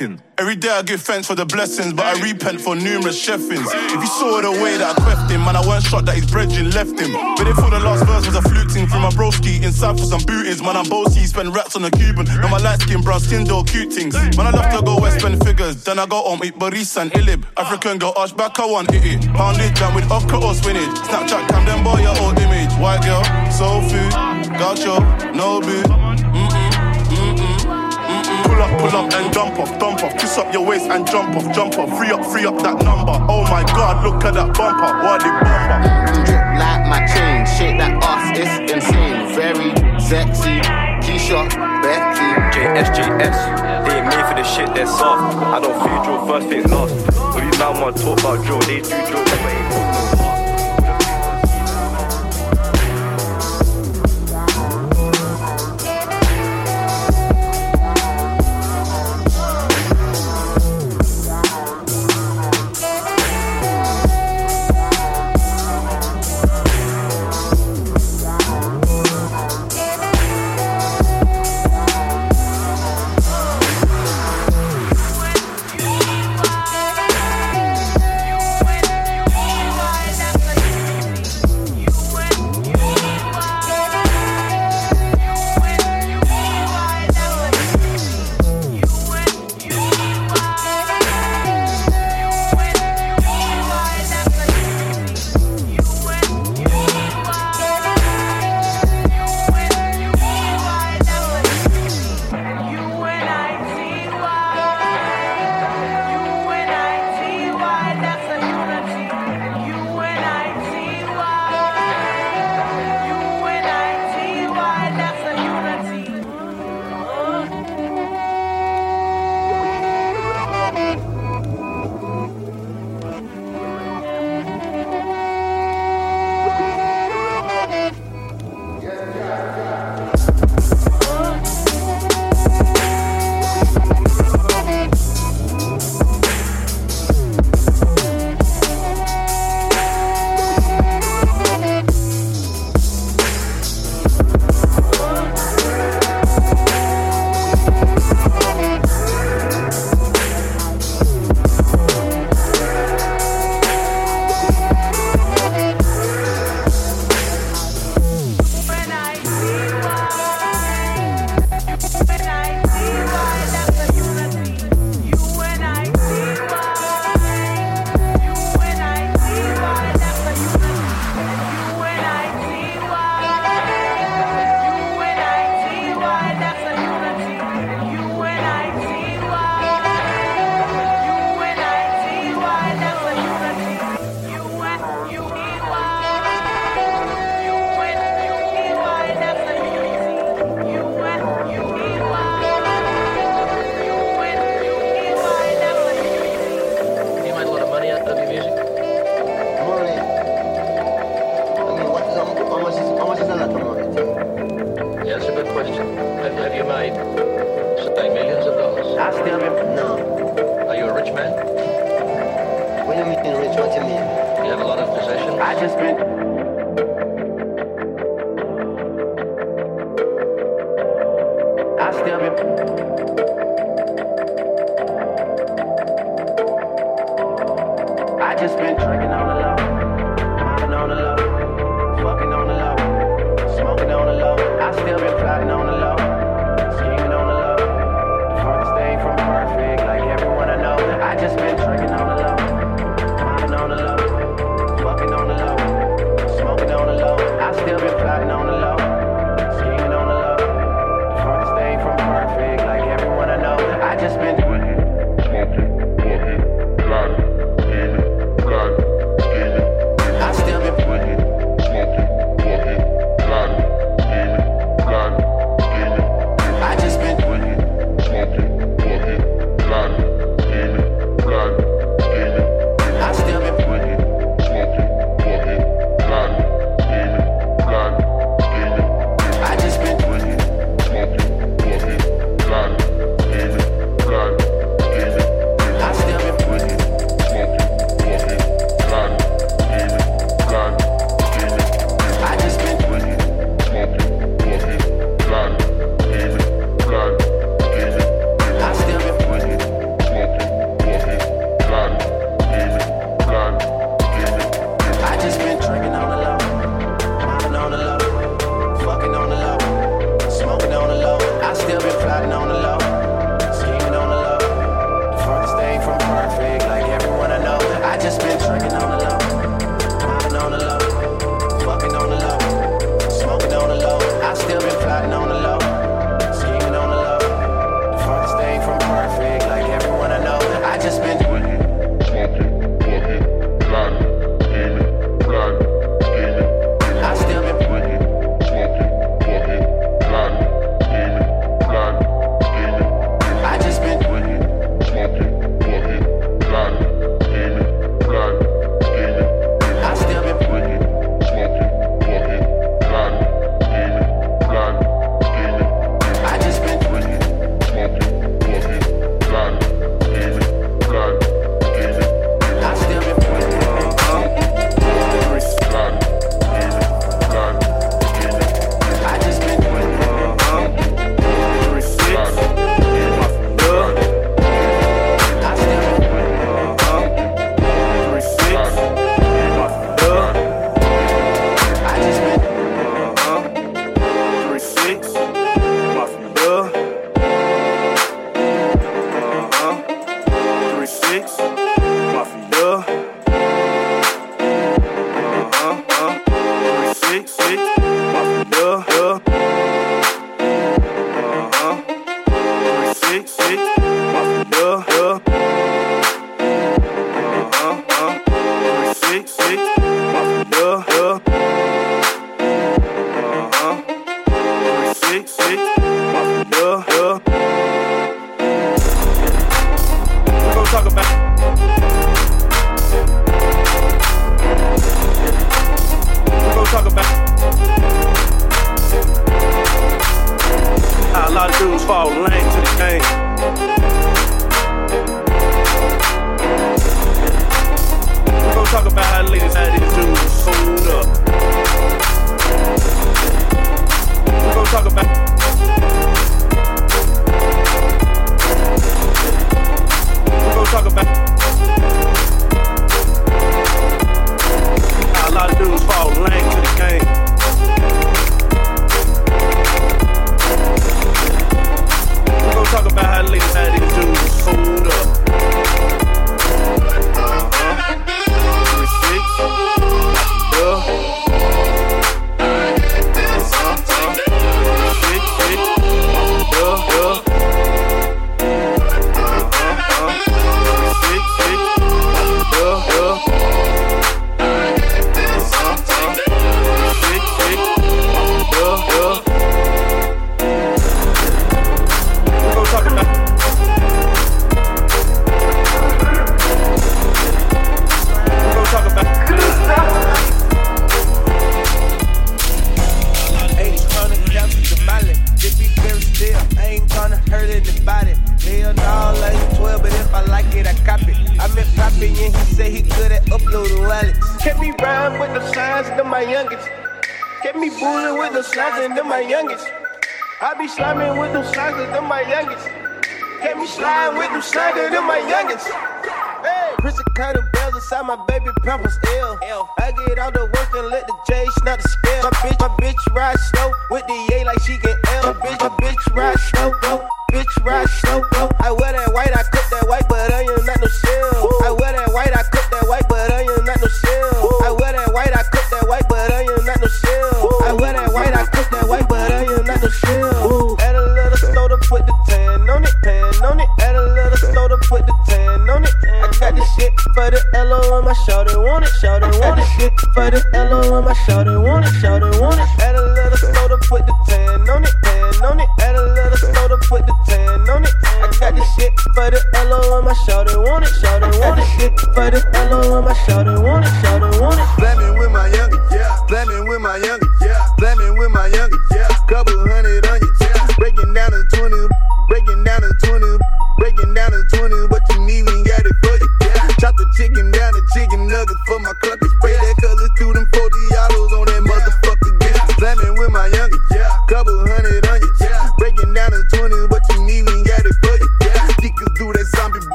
in. 0.00 0.20
Every 0.40 0.56
day 0.56 0.70
I 0.70 0.80
give 0.80 1.02
thanks 1.02 1.26
for 1.26 1.34
the 1.34 1.44
blessings, 1.44 1.92
but 1.92 2.06
I 2.06 2.18
repent 2.22 2.62
for 2.62 2.74
numerous 2.74 3.20
chefings. 3.20 3.68
If 3.92 4.00
you 4.00 4.06
saw 4.06 4.40
the 4.40 4.50
way 4.50 4.78
that 4.78 4.96
I 4.96 5.02
queft 5.04 5.30
him, 5.30 5.44
man, 5.44 5.54
I 5.54 5.60
weren't 5.68 5.84
shot 5.84 6.06
that 6.06 6.16
his 6.16 6.24
brethren 6.24 6.70
left 6.70 6.98
him. 6.98 7.12
But 7.36 7.44
they 7.44 7.52
thought 7.52 7.76
the 7.76 7.78
last 7.78 8.06
verse 8.06 8.24
was 8.24 8.34
a 8.34 8.40
fluting 8.48 8.86
from 8.88 9.02
my 9.02 9.10
broski 9.10 9.62
inside 9.62 10.00
for 10.00 10.06
some 10.06 10.22
bootings. 10.24 10.62
Man, 10.62 10.78
I'm 10.78 10.88
bossy, 10.88 11.26
spend 11.26 11.54
rats 11.54 11.76
on 11.76 11.84
a 11.84 11.90
Cuban. 11.90 12.24
Now 12.24 12.48
my 12.48 12.56
light 12.56 12.80
skin, 12.80 13.02
brown 13.02 13.20
skin, 13.20 13.44
door, 13.44 13.64
cute 13.64 13.92
things. 13.92 14.14
Man, 14.14 14.46
I 14.46 14.50
love 14.50 14.72
to 14.72 14.82
go 14.82 14.98
west, 14.98 15.20
spend 15.20 15.44
figures. 15.44 15.84
Then 15.84 15.98
I 15.98 16.06
go 16.06 16.22
home, 16.22 16.40
eat 16.42 16.58
Baris 16.58 16.96
and 16.96 17.12
Ilib. 17.12 17.44
African 17.58 17.98
girl, 17.98 18.14
arch 18.16 18.34
back, 18.34 18.58
I 18.58 18.64
want 18.64 18.88
it. 18.94 19.04
it. 19.04 19.20
Pound 19.34 19.60
it 19.60 19.76
down 19.76 19.94
with 19.94 20.10
okra 20.10 20.40
or 20.40 20.54
spinach. 20.54 20.88
Snapchat 21.04 21.48
cam, 21.52 21.66
them 21.66 21.84
boy, 21.84 22.00
your 22.00 22.16
old 22.16 22.38
image. 22.40 22.72
White 22.80 23.04
girl, 23.04 23.22
soul 23.52 23.82
food, 23.82 24.12
gaucho, 24.56 25.04
no 25.36 25.60
boo. 25.60 26.09
Pull 28.50 28.62
up, 28.62 28.80
pull 28.80 28.96
up 28.98 29.12
and 29.14 29.32
jump 29.32 29.58
off, 29.60 29.78
dump 29.78 30.02
off. 30.02 30.12
Kiss 30.18 30.36
up 30.36 30.52
your 30.52 30.66
waist 30.66 30.86
and 30.90 31.06
jump 31.06 31.36
off, 31.36 31.54
jump 31.54 31.78
off. 31.78 31.96
Free 31.96 32.10
up, 32.10 32.24
free 32.26 32.44
up 32.44 32.58
that 32.58 32.82
number. 32.82 33.14
Oh 33.30 33.42
my 33.46 33.62
god, 33.62 34.02
look 34.04 34.24
at 34.24 34.34
that 34.34 34.50
bumper. 34.58 34.90
What 35.06 35.20
the 35.22 35.30
bumper? 35.30 35.78
Drip 36.26 36.50
like 36.58 36.82
my 36.90 37.06
chain, 37.06 37.46
shake 37.46 37.78
that 37.78 38.02
ass, 38.02 38.34
it's 38.34 38.72
insane. 38.72 39.34
Very 39.38 39.70
sexy, 40.00 40.58
Keisha, 40.98 41.46
Becky. 41.80 42.30
JSJS, 42.58 43.38
they 43.86 43.94
ain't 43.96 44.06
made 44.10 44.26
for 44.26 44.34
the 44.34 44.42
shit, 44.42 44.74
they're 44.74 44.86
soft. 44.86 45.36
I 45.38 45.60
don't 45.60 45.78
feel 45.78 46.02
drill 46.02 46.26
first, 46.26 46.48
think 46.48 46.66
lost. 46.68 47.06
But 47.06 47.40
these 47.40 47.58
man 47.58 47.80
wanna 47.80 47.96
talk 47.96 48.18
about 48.18 48.44
drill, 48.44 48.58
they 48.66 48.80
do 48.80 48.90
drill, 48.90 49.59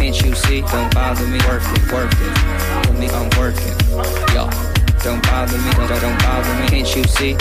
Can't 0.00 0.22
you 0.22 0.34
see? 0.34 0.62
Don't 0.62 0.94
bother 0.94 1.26
me. 1.26 1.38
Working, 1.46 1.92
working. 1.92 2.32
For 2.84 2.92
me, 2.94 3.10
I'm 3.10 3.28
working. 3.38 3.76
Yo. 4.34 4.48
Don't 5.04 5.22
bother 5.24 5.58
me. 5.58 5.70
Don't, 5.72 5.88
don't, 5.88 6.00
don't 6.00 6.18
bother 6.22 6.54
me. 6.54 6.68
Can't 6.68 6.96
you 6.96 7.04
see? 7.04 7.34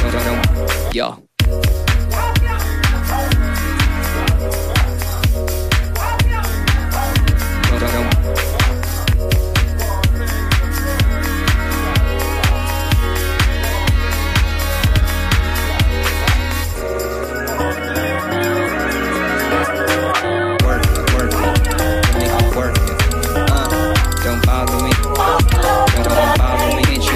Don't, 0.00 0.12
don't, 0.12 0.24
don't. 0.24 0.94
Yo. 0.94 1.27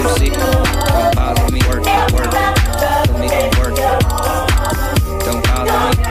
Bother 0.03 0.19
me. 0.19 0.29
Can't 0.29 0.29
you 0.29 0.29
see? 0.29 0.29
Don't 0.29 1.15
bother 1.15 1.51
me. 1.51 1.59
Working, 1.67 1.95
working. 2.13 2.43
For 3.07 3.17
me, 3.19 3.27
I'm 3.31 3.49
working. 3.59 3.91
Don't 5.23 5.41
bother 5.43 5.79
me. 5.87 6.03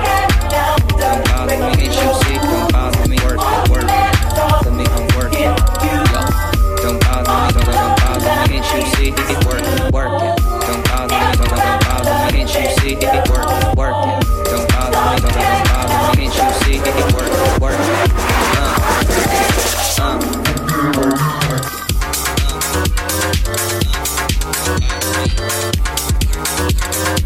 Don't 0.98 1.20
bother 1.28 1.56
me. 1.58 1.70
Can't 1.76 1.92
you 1.92 2.10
see? 2.24 2.36
Don't 2.40 2.72
bother 2.72 3.04
me. 3.08 3.16
Working, 3.22 3.62
working. 3.70 4.00
For 4.62 4.72
me, 4.72 4.84
I'm 4.86 5.04
working. 5.16 5.42
Yo. 5.42 5.56
Don't 6.82 6.98
bother 7.00 7.32
me. 7.32 7.52
Don't, 7.52 7.68
don't 7.68 7.94
bother 8.00 8.34
me. 8.48 8.60
Can't 8.60 8.76
you 8.76 8.88
see? 8.96 9.10
Working, 9.46 9.92
working. 9.92 10.32
Don't 10.66 10.82
bother 10.88 11.12
me. 11.12 11.24
Don't, 11.36 11.50
don't 11.50 11.80
bother 11.84 12.14
me. 12.32 12.44
Can't 12.44 12.52
you 12.54 12.68
see? 12.80 12.94
Working, 13.28 13.76
working. 13.76 14.18
Don't 14.48 14.66
bother 14.72 15.00
me. 15.02 15.20
Don't, 15.20 15.32
don't 15.32 15.60
bother 15.68 16.00
me. 16.16 16.24
Can't 16.28 16.40
you 16.40 16.56
see? 16.64 16.76
Working, 17.12 17.60
working. 17.60 17.92
Uh, 19.98 20.00
uh. 20.00 20.41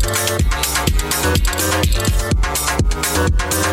Thank 0.07 0.41
you. 3.55 3.66